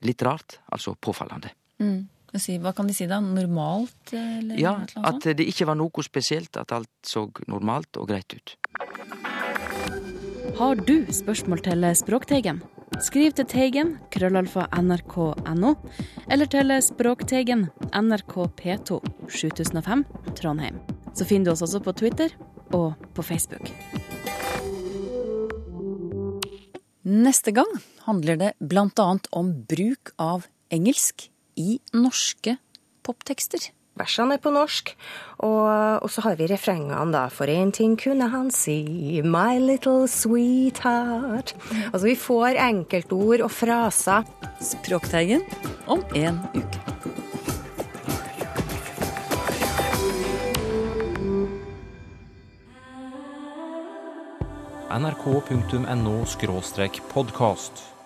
litt 0.05 0.21
rart, 0.25 0.59
altså 0.71 0.95
påfallende. 0.95 1.51
Mm. 1.81 2.07
Si, 2.37 2.57
hva 2.61 2.73
kan 2.75 2.89
de 2.89 2.93
si 2.93 3.07
da? 3.09 3.17
Normalt? 3.23 4.11
Eller 4.13 4.59
Ja, 4.59 4.75
eller 4.83 5.07
at 5.09 5.25
det 5.39 5.45
ikke 5.47 5.65
var 5.69 5.77
noe 5.79 6.03
spesielt, 6.05 6.57
at 6.59 6.73
alt 6.75 6.91
så 7.01 7.25
normalt 7.47 7.97
og 7.97 8.09
greit 8.11 8.33
ut. 8.35 8.57
Har 10.57 10.75
du 10.75 11.05
spørsmål 11.13 11.63
til 11.65 11.85
Språkteigen? 11.97 12.61
Skriv 13.01 13.33
til 13.37 13.45
Teigen, 13.45 13.95
krøllalfa 14.11 14.67
nrk.no, 14.73 15.73
eller 16.29 16.49
til 16.49 16.73
Språkteigen, 16.81 17.67
NRK 17.93 18.35
P2, 18.59 19.01
7005, 19.29 20.05
Trondheim. 20.37 20.79
Så 21.13 21.25
finner 21.25 21.49
du 21.49 21.51
oss 21.55 21.65
også 21.65 21.81
på 21.81 21.93
Twitter 21.97 22.33
og 22.75 22.95
på 23.15 23.25
Facebook. 23.25 23.71
Neste 27.07 27.53
gang 27.55 27.69
handler 28.03 28.35
det 28.35 28.53
annet 28.99 29.27
om 29.31 29.53
bruk 29.69 30.11
av 30.19 30.47
engelsk 30.73 31.29
i 31.55 31.79
norske 31.95 32.57
poptekster. 33.07 33.69
Versene 33.97 34.35
er 34.37 34.41
på 34.43 34.51
norsk, 34.53 34.91
og, 35.41 36.03
og 36.05 36.09
så 36.13 36.21
har 36.27 36.35
vi 36.37 36.49
refrengene, 36.51 37.07
da. 37.15 37.25
For 37.33 37.49
én 37.49 37.71
ting 37.73 37.95
kunne 37.97 38.27
han 38.33 38.51
si, 38.53 39.23
my 39.25 39.57
little 39.63 40.05
sweetheart. 40.11 41.55
Altså, 41.89 42.05
vi 42.05 42.17
får 42.19 42.61
enkeltord 42.67 43.47
og 43.47 43.53
fraser. 43.55 44.27
Språkteigen 44.61 45.47
om 45.89 46.05
en 46.17 46.43
uke. 46.53 47.06
nrk.no 54.89 56.25
podkast. 57.01 57.96